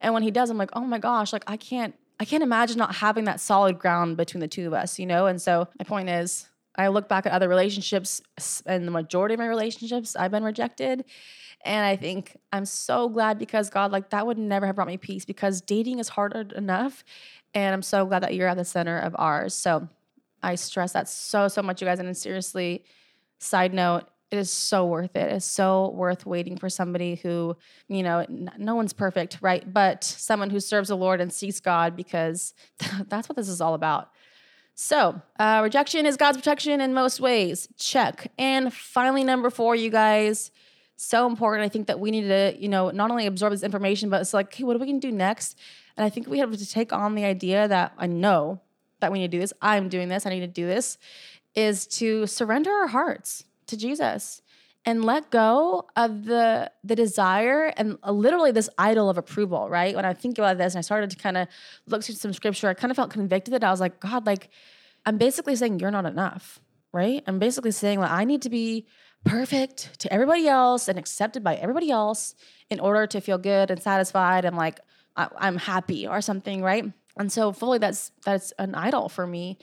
And 0.00 0.14
when 0.14 0.22
he 0.22 0.30
does, 0.30 0.50
I'm 0.50 0.58
like, 0.58 0.70
oh 0.72 0.80
my 0.80 0.98
gosh, 0.98 1.32
like 1.32 1.44
I 1.46 1.56
can't 1.56 1.94
I 2.20 2.24
can't 2.24 2.42
imagine 2.42 2.78
not 2.78 2.96
having 2.96 3.24
that 3.24 3.40
solid 3.40 3.78
ground 3.78 4.16
between 4.16 4.40
the 4.40 4.48
two 4.48 4.66
of 4.66 4.72
us, 4.72 4.98
you 4.98 5.06
know? 5.06 5.26
And 5.26 5.40
so 5.40 5.68
my 5.78 5.84
point 5.84 6.08
is, 6.08 6.48
I 6.76 6.88
look 6.88 7.08
back 7.08 7.26
at 7.26 7.32
other 7.32 7.48
relationships, 7.48 8.22
and 8.64 8.86
the 8.86 8.92
majority 8.92 9.34
of 9.34 9.40
my 9.40 9.48
relationships, 9.48 10.14
I've 10.14 10.30
been 10.30 10.44
rejected. 10.44 11.04
And 11.64 11.84
I 11.84 11.96
think 11.96 12.36
I'm 12.52 12.64
so 12.64 13.08
glad 13.08 13.38
because 13.38 13.68
God, 13.68 13.90
like, 13.90 14.10
that 14.10 14.26
would 14.26 14.38
never 14.38 14.64
have 14.66 14.76
brought 14.76 14.86
me 14.86 14.96
peace 14.96 15.24
because 15.24 15.60
dating 15.60 15.98
is 15.98 16.08
hard 16.08 16.52
enough. 16.52 17.04
And 17.52 17.74
I'm 17.74 17.82
so 17.82 18.06
glad 18.06 18.22
that 18.22 18.34
you're 18.34 18.46
at 18.46 18.56
the 18.56 18.64
center 18.64 18.96
of 18.96 19.16
ours. 19.18 19.54
So 19.54 19.88
I 20.40 20.54
stress 20.54 20.92
that 20.92 21.08
so, 21.08 21.48
so 21.48 21.62
much, 21.62 21.80
you 21.80 21.86
guys. 21.86 21.98
And 21.98 22.16
seriously, 22.16 22.84
side 23.38 23.74
note, 23.74 24.08
it 24.30 24.38
is 24.38 24.50
so 24.50 24.84
worth 24.84 25.16
it. 25.16 25.32
It's 25.32 25.46
so 25.46 25.90
worth 25.90 26.26
waiting 26.26 26.58
for 26.58 26.68
somebody 26.68 27.16
who, 27.16 27.56
you 27.88 28.02
know, 28.02 28.26
no 28.28 28.74
one's 28.74 28.92
perfect, 28.92 29.38
right? 29.40 29.72
But 29.72 30.04
someone 30.04 30.50
who 30.50 30.60
serves 30.60 30.88
the 30.88 30.96
Lord 30.96 31.20
and 31.20 31.32
seeks 31.32 31.60
God 31.60 31.96
because 31.96 32.52
that's 33.08 33.28
what 33.28 33.36
this 33.36 33.48
is 33.48 33.60
all 33.60 33.74
about. 33.74 34.10
So, 34.74 35.20
uh, 35.40 35.60
rejection 35.64 36.06
is 36.06 36.16
God's 36.16 36.36
protection 36.36 36.80
in 36.80 36.94
most 36.94 37.20
ways. 37.20 37.68
Check. 37.76 38.30
And 38.38 38.72
finally, 38.72 39.24
number 39.24 39.50
four, 39.50 39.74
you 39.74 39.90
guys, 39.90 40.52
so 40.94 41.26
important. 41.26 41.64
I 41.64 41.68
think 41.68 41.88
that 41.88 41.98
we 41.98 42.10
need 42.10 42.28
to, 42.28 42.54
you 42.56 42.68
know, 42.68 42.90
not 42.90 43.10
only 43.10 43.26
absorb 43.26 43.52
this 43.52 43.64
information, 43.64 44.08
but 44.08 44.20
it's 44.20 44.34
like, 44.34 44.46
okay, 44.48 44.64
what 44.64 44.76
are 44.76 44.78
we 44.78 44.86
going 44.86 45.00
to 45.00 45.08
do 45.08 45.12
next? 45.12 45.58
And 45.96 46.04
I 46.04 46.10
think 46.10 46.28
we 46.28 46.38
have 46.38 46.56
to 46.56 46.66
take 46.66 46.92
on 46.92 47.16
the 47.16 47.24
idea 47.24 47.66
that 47.66 47.92
I 47.98 48.06
know 48.06 48.60
that 49.00 49.10
we 49.10 49.18
need 49.18 49.30
to 49.30 49.36
do 49.36 49.40
this. 49.40 49.52
I'm 49.60 49.88
doing 49.88 50.08
this. 50.08 50.26
I 50.26 50.30
need 50.30 50.40
to 50.40 50.46
do 50.46 50.66
this. 50.66 50.98
Is 51.54 51.86
to 51.98 52.26
surrender 52.28 52.70
our 52.70 52.86
hearts 52.86 53.44
to 53.68 53.76
Jesus 53.76 54.42
and 54.84 55.04
let 55.04 55.30
go 55.30 55.86
of 55.96 56.24
the 56.24 56.70
the 56.84 56.96
desire 56.96 57.72
and 57.76 57.98
uh, 58.02 58.10
literally 58.10 58.52
this 58.52 58.70
idol 58.78 59.10
of 59.10 59.18
approval 59.18 59.68
right? 59.68 59.94
When 59.94 60.04
i 60.04 60.14
think 60.14 60.38
about 60.38 60.58
this 60.58 60.74
and 60.74 60.78
i 60.78 60.82
started 60.82 61.10
to 61.10 61.16
kind 61.16 61.36
of 61.36 61.48
look 61.86 62.02
through 62.02 62.14
some 62.14 62.32
scripture 62.32 62.68
i 62.68 62.74
kind 62.74 62.90
of 62.90 62.96
felt 62.96 63.10
convicted 63.10 63.54
that 63.54 63.64
i 63.64 63.70
was 63.70 63.80
like 63.80 64.00
god 64.00 64.24
like 64.26 64.50
i'm 65.04 65.18
basically 65.18 65.56
saying 65.56 65.80
you're 65.80 65.90
not 65.90 66.06
enough 66.06 66.60
right? 66.92 67.22
I'm 67.26 67.38
basically 67.38 67.70
saying 67.70 68.00
like 68.00 68.10
i 68.10 68.24
need 68.24 68.42
to 68.42 68.50
be 68.50 68.86
perfect 69.24 69.98
to 70.00 70.12
everybody 70.12 70.46
else 70.48 70.88
and 70.88 70.98
accepted 70.98 71.44
by 71.44 71.56
everybody 71.56 71.90
else 71.90 72.34
in 72.70 72.80
order 72.80 73.06
to 73.06 73.20
feel 73.20 73.38
good 73.38 73.70
and 73.70 73.82
satisfied 73.82 74.44
and 74.44 74.56
like 74.56 74.80
I, 75.16 75.28
i'm 75.38 75.56
happy 75.56 76.06
or 76.06 76.20
something 76.20 76.62
right? 76.62 76.84
And 77.18 77.32
so 77.32 77.52
fully 77.52 77.78
that's 77.78 78.12
that's 78.24 78.52
an 78.58 78.74
idol 78.74 79.08
for 79.08 79.26
me. 79.26 79.58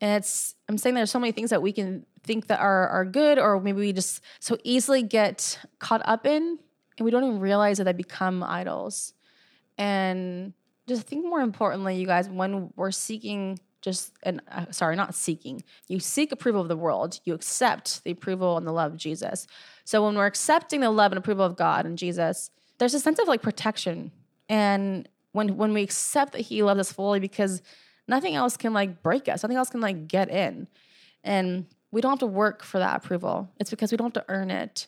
And 0.00 0.16
it's 0.16 0.54
i'm 0.68 0.76
saying 0.76 0.94
there's 0.94 1.10
so 1.10 1.20
many 1.20 1.32
things 1.32 1.50
that 1.50 1.62
we 1.62 1.72
can 1.72 2.04
think 2.26 2.48
that 2.48 2.60
are 2.60 2.88
are 2.88 3.04
good 3.04 3.38
or 3.38 3.60
maybe 3.60 3.78
we 3.78 3.92
just 3.92 4.20
so 4.40 4.58
easily 4.64 5.02
get 5.02 5.58
caught 5.78 6.02
up 6.04 6.26
in 6.26 6.58
and 6.98 7.04
we 7.04 7.10
don't 7.10 7.24
even 7.24 7.40
realize 7.40 7.78
that 7.78 7.84
they 7.84 7.92
become 7.92 8.42
idols. 8.42 9.12
And 9.78 10.54
just 10.88 11.06
think 11.06 11.24
more 11.24 11.40
importantly 11.40 11.96
you 11.96 12.06
guys 12.06 12.28
when 12.28 12.72
we're 12.76 12.90
seeking 12.90 13.58
just 13.82 14.12
and 14.22 14.40
uh, 14.50 14.66
sorry 14.70 14.96
not 14.96 15.14
seeking. 15.14 15.62
You 15.88 16.00
seek 16.00 16.32
approval 16.32 16.60
of 16.60 16.68
the 16.68 16.76
world. 16.76 17.20
You 17.24 17.34
accept 17.34 18.02
the 18.04 18.10
approval 18.10 18.56
and 18.56 18.66
the 18.66 18.72
love 18.72 18.92
of 18.92 18.98
jesus. 18.98 19.46
So 19.84 20.04
when 20.04 20.16
we're 20.16 20.26
accepting 20.26 20.80
the 20.80 20.90
love 20.90 21.12
and 21.12 21.18
approval 21.18 21.44
of 21.44 21.56
god 21.56 21.86
and 21.86 21.96
jesus 21.96 22.50
there's 22.78 22.94
a 22.94 23.00
sense 23.00 23.18
of 23.18 23.28
like 23.28 23.42
protection. 23.42 24.12
And 24.48 25.08
when 25.32 25.56
when 25.56 25.72
we 25.72 25.82
accept 25.82 26.32
that 26.32 26.40
he 26.40 26.62
loves 26.62 26.80
us 26.80 26.92
fully 26.92 27.20
because 27.20 27.62
nothing 28.08 28.34
else 28.34 28.56
can 28.56 28.72
like 28.72 29.02
break 29.02 29.28
us. 29.28 29.42
Nothing 29.42 29.56
else 29.56 29.70
can 29.70 29.80
like 29.80 30.08
get 30.08 30.30
in. 30.30 30.68
And 31.24 31.66
we 31.96 32.02
don't 32.02 32.12
have 32.12 32.18
to 32.18 32.26
work 32.26 32.62
for 32.62 32.78
that 32.78 32.94
approval. 32.94 33.50
It's 33.58 33.70
because 33.70 33.90
we 33.90 33.96
don't 33.96 34.14
have 34.14 34.26
to 34.26 34.30
earn 34.30 34.50
it. 34.50 34.86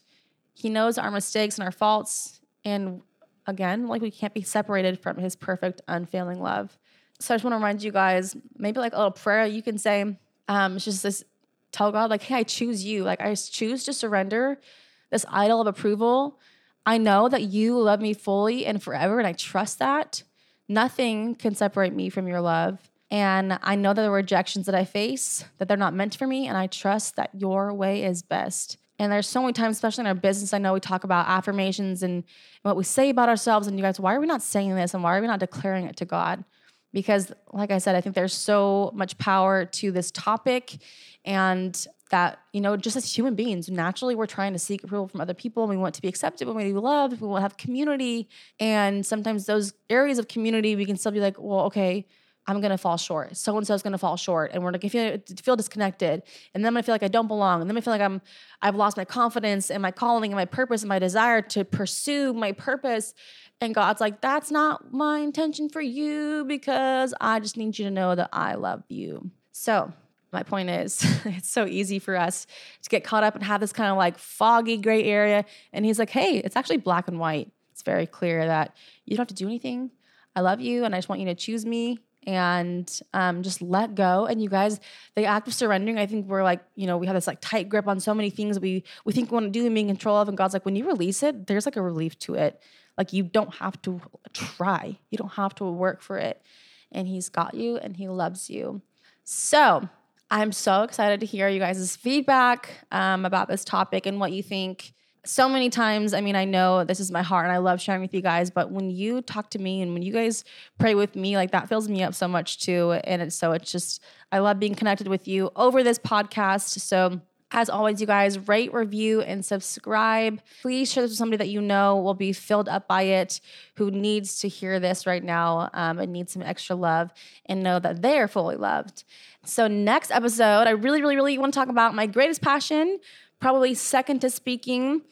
He 0.52 0.68
knows 0.68 0.98
our 0.98 1.10
mistakes 1.10 1.56
and 1.56 1.64
our 1.64 1.72
faults. 1.72 2.42
And 2.66 3.00
again, 3.46 3.88
like 3.88 4.02
we 4.02 4.10
can't 4.10 4.34
be 4.34 4.42
separated 4.42 5.00
from 5.00 5.16
his 5.16 5.34
perfect, 5.34 5.80
unfailing 5.88 6.38
love. 6.38 6.76
So 7.18 7.32
I 7.32 7.38
just 7.38 7.44
want 7.44 7.52
to 7.52 7.56
remind 7.56 7.82
you 7.82 7.92
guys, 7.92 8.36
maybe 8.58 8.78
like 8.78 8.92
a 8.92 8.96
little 8.96 9.10
prayer 9.10 9.46
you 9.46 9.62
can 9.62 9.78
say. 9.78 10.18
Um, 10.48 10.76
it's 10.76 10.84
just 10.84 11.02
this 11.02 11.24
tell 11.72 11.92
God, 11.92 12.10
like, 12.10 12.24
hey, 12.24 12.34
I 12.34 12.42
choose 12.42 12.84
you. 12.84 13.04
Like 13.04 13.22
I 13.22 13.34
choose 13.34 13.84
to 13.84 13.94
surrender 13.94 14.60
this 15.08 15.24
idol 15.30 15.62
of 15.62 15.66
approval. 15.66 16.38
I 16.84 16.98
know 16.98 17.30
that 17.30 17.44
you 17.44 17.80
love 17.80 18.02
me 18.02 18.12
fully 18.12 18.66
and 18.66 18.82
forever, 18.82 19.18
and 19.18 19.26
I 19.26 19.32
trust 19.32 19.78
that. 19.78 20.24
Nothing 20.68 21.36
can 21.36 21.54
separate 21.54 21.94
me 21.94 22.10
from 22.10 22.28
your 22.28 22.42
love. 22.42 22.90
And 23.10 23.58
I 23.62 23.74
know 23.74 23.94
that 23.94 24.02
the 24.02 24.10
rejections 24.10 24.66
that 24.66 24.74
I 24.74 24.84
face, 24.84 25.44
that 25.58 25.68
they're 25.68 25.76
not 25.76 25.94
meant 25.94 26.16
for 26.16 26.26
me, 26.26 26.46
and 26.46 26.56
I 26.56 26.66
trust 26.66 27.16
that 27.16 27.30
your 27.34 27.72
way 27.72 28.04
is 28.04 28.22
best. 28.22 28.76
And 28.98 29.12
there's 29.12 29.28
so 29.28 29.40
many 29.40 29.52
times, 29.52 29.76
especially 29.76 30.02
in 30.02 30.08
our 30.08 30.14
business, 30.14 30.52
I 30.52 30.58
know 30.58 30.74
we 30.74 30.80
talk 30.80 31.04
about 31.04 31.28
affirmations 31.28 32.02
and 32.02 32.24
what 32.62 32.76
we 32.76 32.84
say 32.84 33.10
about 33.10 33.28
ourselves. 33.28 33.66
And 33.66 33.78
you 33.78 33.82
guys, 33.82 34.00
why 34.00 34.14
are 34.14 34.20
we 34.20 34.26
not 34.26 34.42
saying 34.42 34.74
this 34.74 34.92
and 34.92 35.02
why 35.02 35.16
are 35.16 35.20
we 35.20 35.26
not 35.26 35.40
declaring 35.40 35.84
it 35.84 35.96
to 35.98 36.04
God? 36.04 36.44
Because, 36.92 37.32
like 37.52 37.70
I 37.70 37.78
said, 37.78 37.94
I 37.94 38.00
think 38.00 38.14
there's 38.14 38.34
so 38.34 38.90
much 38.94 39.16
power 39.18 39.64
to 39.64 39.92
this 39.92 40.10
topic. 40.10 40.78
And 41.24 41.86
that, 42.10 42.40
you 42.52 42.60
know, 42.60 42.76
just 42.76 42.96
as 42.96 43.16
human 43.16 43.34
beings, 43.34 43.68
naturally 43.68 44.14
we're 44.14 44.26
trying 44.26 44.52
to 44.52 44.58
seek 44.58 44.82
approval 44.82 45.08
from 45.08 45.20
other 45.20 45.34
people. 45.34 45.66
We 45.66 45.76
want 45.76 45.94
to 45.94 46.02
be 46.02 46.08
accepted, 46.08 46.48
we 46.48 46.54
want 46.54 46.66
to 46.66 46.72
be 46.72 46.80
loved, 46.80 47.20
we 47.20 47.28
want 47.28 47.38
to 47.38 47.42
have 47.42 47.56
community. 47.56 48.28
And 48.58 49.04
sometimes 49.04 49.46
those 49.46 49.74
areas 49.90 50.18
of 50.18 50.28
community, 50.28 50.74
we 50.74 50.86
can 50.86 50.96
still 50.96 51.12
be 51.12 51.20
like, 51.20 51.36
well, 51.38 51.60
okay, 51.66 52.06
I'm 52.48 52.62
gonna 52.62 52.78
fall 52.78 52.96
short. 52.96 53.36
So 53.36 53.56
and 53.58 53.66
so 53.66 53.74
is 53.74 53.82
gonna 53.82 53.98
fall 53.98 54.16
short, 54.16 54.52
and 54.54 54.64
we're 54.64 54.72
gonna 54.72 54.88
feel 54.88 55.18
feel 55.42 55.54
disconnected, 55.54 56.22
and 56.54 56.64
then 56.64 56.68
I'm 56.68 56.74
gonna 56.74 56.82
feel 56.82 56.94
like 56.94 57.02
I 57.02 57.08
don't 57.08 57.28
belong, 57.28 57.60
and 57.60 57.70
then 57.70 57.76
I 57.76 57.82
feel 57.82 57.92
like 57.92 58.00
I'm 58.00 58.22
I've 58.62 58.74
lost 58.74 58.96
my 58.96 59.04
confidence 59.04 59.70
and 59.70 59.82
my 59.82 59.90
calling 59.90 60.32
and 60.32 60.36
my 60.36 60.46
purpose 60.46 60.80
and 60.80 60.88
my 60.88 60.98
desire 60.98 61.42
to 61.42 61.64
pursue 61.64 62.32
my 62.32 62.52
purpose. 62.52 63.14
And 63.60 63.74
God's 63.74 64.00
like, 64.00 64.20
that's 64.20 64.50
not 64.50 64.92
my 64.92 65.18
intention 65.18 65.68
for 65.68 65.80
you 65.80 66.44
because 66.46 67.12
I 67.20 67.40
just 67.40 67.56
need 67.56 67.78
you 67.78 67.84
to 67.84 67.90
know 67.90 68.14
that 68.14 68.30
I 68.32 68.54
love 68.54 68.84
you. 68.88 69.30
So 69.50 69.92
my 70.32 70.44
point 70.44 70.70
is, 70.70 71.04
it's 71.24 71.50
so 71.50 71.66
easy 71.66 71.98
for 71.98 72.16
us 72.16 72.46
to 72.82 72.88
get 72.88 73.04
caught 73.04 73.24
up 73.24 73.34
and 73.34 73.42
have 73.44 73.60
this 73.60 73.72
kind 73.72 73.90
of 73.90 73.98
like 73.98 74.16
foggy 74.16 74.78
gray 74.78 75.04
area. 75.04 75.44
And 75.72 75.84
He's 75.84 75.98
like, 75.98 76.10
hey, 76.10 76.38
it's 76.38 76.56
actually 76.56 76.78
black 76.78 77.08
and 77.08 77.18
white. 77.18 77.50
It's 77.72 77.82
very 77.82 78.06
clear 78.06 78.46
that 78.46 78.74
you 79.04 79.16
don't 79.16 79.22
have 79.22 79.28
to 79.28 79.34
do 79.34 79.46
anything 79.46 79.90
I 80.38 80.40
love 80.40 80.60
you 80.60 80.84
and 80.84 80.94
I 80.94 80.98
just 80.98 81.08
want 81.08 81.20
you 81.20 81.26
to 81.26 81.34
choose 81.34 81.66
me 81.66 81.98
and 82.26 83.00
um, 83.14 83.42
just 83.42 83.62
let 83.62 83.94
go. 83.94 84.26
And 84.26 84.42
you 84.42 84.48
guys, 84.48 84.80
the 85.14 85.24
act 85.24 85.48
of 85.48 85.54
surrendering, 85.54 85.98
I 85.98 86.06
think 86.06 86.26
we're 86.26 86.42
like, 86.42 86.60
you 86.74 86.86
know, 86.86 86.98
we 86.98 87.06
have 87.06 87.14
this 87.14 87.26
like 87.26 87.38
tight 87.40 87.68
grip 87.68 87.86
on 87.86 88.00
so 88.00 88.14
many 88.14 88.30
things 88.30 88.60
we 88.60 88.84
we 89.04 89.12
think 89.12 89.30
we 89.30 89.34
want 89.34 89.46
to 89.46 89.50
do 89.50 89.64
and 89.64 89.74
be 89.74 89.80
in 89.80 89.86
control 89.86 90.16
of. 90.16 90.28
And 90.28 90.36
God's 90.36 90.54
like, 90.54 90.64
when 90.64 90.76
you 90.76 90.86
release 90.86 91.22
it, 91.22 91.46
there's 91.46 91.66
like 91.66 91.76
a 91.76 91.82
relief 91.82 92.18
to 92.20 92.34
it. 92.34 92.60
Like 92.96 93.12
you 93.12 93.22
don't 93.22 93.54
have 93.54 93.80
to 93.82 94.00
try, 94.32 94.98
you 95.10 95.18
don't 95.18 95.32
have 95.32 95.54
to 95.56 95.64
work 95.64 96.02
for 96.02 96.18
it. 96.18 96.42
And 96.90 97.06
He's 97.06 97.28
got 97.28 97.54
you 97.54 97.76
and 97.76 97.96
He 97.96 98.08
loves 98.08 98.50
you. 98.50 98.82
So 99.24 99.88
I'm 100.30 100.52
so 100.52 100.82
excited 100.82 101.20
to 101.20 101.26
hear 101.26 101.48
you 101.48 101.60
guys' 101.60 101.96
feedback 101.96 102.70
um, 102.90 103.24
about 103.24 103.48
this 103.48 103.64
topic 103.64 104.04
and 104.04 104.18
what 104.18 104.32
you 104.32 104.42
think 104.42 104.92
so 105.28 105.46
many 105.46 105.68
times, 105.68 106.14
I 106.14 106.22
mean, 106.22 106.36
I 106.36 106.46
know 106.46 106.84
this 106.84 107.00
is 107.00 107.10
my 107.10 107.22
heart 107.22 107.44
and 107.44 107.52
I 107.52 107.58
love 107.58 107.82
sharing 107.82 108.00
with 108.00 108.14
you 108.14 108.22
guys, 108.22 108.50
but 108.50 108.70
when 108.70 108.88
you 108.88 109.20
talk 109.20 109.50
to 109.50 109.58
me 109.58 109.82
and 109.82 109.92
when 109.92 110.02
you 110.02 110.10
guys 110.10 110.42
pray 110.78 110.94
with 110.94 111.16
me, 111.16 111.36
like 111.36 111.50
that 111.50 111.68
fills 111.68 111.86
me 111.86 112.02
up 112.02 112.14
so 112.14 112.26
much 112.26 112.60
too. 112.60 112.92
And 113.04 113.20
it's 113.20 113.36
so 113.36 113.52
it's 113.52 113.70
just, 113.70 114.02
I 114.32 114.38
love 114.38 114.58
being 114.58 114.74
connected 114.74 115.06
with 115.06 115.28
you 115.28 115.50
over 115.54 115.82
this 115.82 115.98
podcast. 115.98 116.80
So, 116.80 117.20
as 117.50 117.70
always, 117.70 117.98
you 117.98 118.06
guys 118.06 118.38
rate, 118.46 118.74
review, 118.74 119.22
and 119.22 119.42
subscribe. 119.42 120.40
Please 120.60 120.92
share 120.92 121.02
this 121.02 121.12
with 121.12 121.18
somebody 121.18 121.38
that 121.38 121.48
you 121.48 121.62
know 121.62 121.96
will 121.96 122.12
be 122.12 122.32
filled 122.32 122.68
up 122.68 122.86
by 122.86 123.02
it, 123.02 123.40
who 123.76 123.90
needs 123.90 124.40
to 124.40 124.48
hear 124.48 124.78
this 124.78 125.06
right 125.06 125.24
now 125.24 125.70
um, 125.72 125.98
and 125.98 126.12
needs 126.12 126.32
some 126.32 126.42
extra 126.42 126.76
love 126.76 127.10
and 127.46 127.62
know 127.62 127.78
that 127.78 128.02
they 128.02 128.18
are 128.18 128.28
fully 128.28 128.56
loved. 128.56 129.04
So, 129.44 129.66
next 129.66 130.10
episode, 130.10 130.66
I 130.66 130.70
really, 130.70 131.00
really, 131.00 131.16
really 131.16 131.38
want 131.38 131.54
to 131.54 131.58
talk 131.58 131.70
about 131.70 131.94
my 131.94 132.06
greatest 132.06 132.42
passion, 132.42 132.98
probably 133.40 133.72
second 133.74 134.20
to 134.20 134.30
speaking 134.30 135.02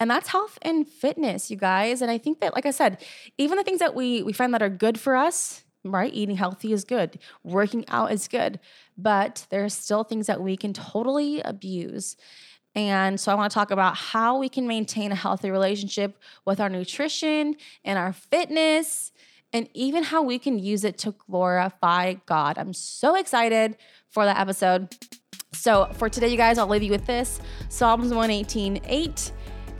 and 0.00 0.10
that's 0.10 0.28
health 0.28 0.58
and 0.62 0.88
fitness 0.88 1.50
you 1.50 1.56
guys. 1.56 2.02
And 2.02 2.10
i 2.10 2.18
think 2.18 2.40
that 2.40 2.54
like 2.54 2.66
i 2.66 2.70
said 2.70 3.02
even 3.38 3.56
the 3.56 3.64
things 3.64 3.80
that 3.80 3.94
we 3.94 4.22
we 4.22 4.32
find 4.32 4.52
that 4.54 4.62
are 4.62 4.68
good 4.68 4.98
for 4.98 5.16
us 5.16 5.64
right 5.84 6.12
eating 6.12 6.36
healthy 6.36 6.72
is 6.72 6.84
good. 6.84 7.18
Working 7.42 7.84
out 7.88 8.10
is 8.10 8.26
good. 8.26 8.58
But 8.96 9.46
there 9.50 9.64
are 9.64 9.68
still 9.68 10.04
things 10.04 10.26
that 10.26 10.40
we 10.40 10.56
can 10.56 10.72
totally 10.72 11.40
abuse. 11.42 12.16
And 12.74 13.20
so 13.20 13.30
i 13.30 13.36
want 13.36 13.52
to 13.52 13.54
talk 13.54 13.70
about 13.70 13.96
how 13.96 14.38
we 14.38 14.48
can 14.48 14.66
maintain 14.66 15.12
a 15.12 15.14
healthy 15.14 15.50
relationship 15.50 16.18
with 16.44 16.58
our 16.58 16.68
nutrition 16.68 17.54
and 17.84 17.98
our 17.98 18.12
fitness 18.12 19.12
and 19.52 19.68
even 19.74 20.02
how 20.02 20.22
we 20.22 20.40
can 20.40 20.58
use 20.58 20.82
it 20.82 20.98
to 20.98 21.12
glorify 21.12 22.14
god. 22.26 22.58
I'm 22.58 22.72
so 22.72 23.14
excited 23.14 23.76
for 24.08 24.24
that 24.24 24.40
episode. 24.40 24.96
So 25.52 25.88
for 25.92 26.08
today 26.08 26.28
you 26.28 26.36
guys 26.36 26.58
i'll 26.58 26.66
leave 26.66 26.82
you 26.82 26.90
with 26.90 27.06
this. 27.06 27.40
Psalms 27.68 28.08
118 28.08 28.80
8 28.84 29.32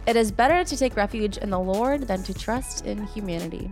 it 0.06 0.16
is 0.16 0.30
better 0.30 0.64
to 0.64 0.76
take 0.76 0.96
refuge 0.96 1.38
in 1.38 1.50
the 1.50 1.58
Lord 1.58 2.02
than 2.02 2.22
to 2.24 2.34
trust 2.34 2.84
in 2.84 3.06
humanity. 3.06 3.70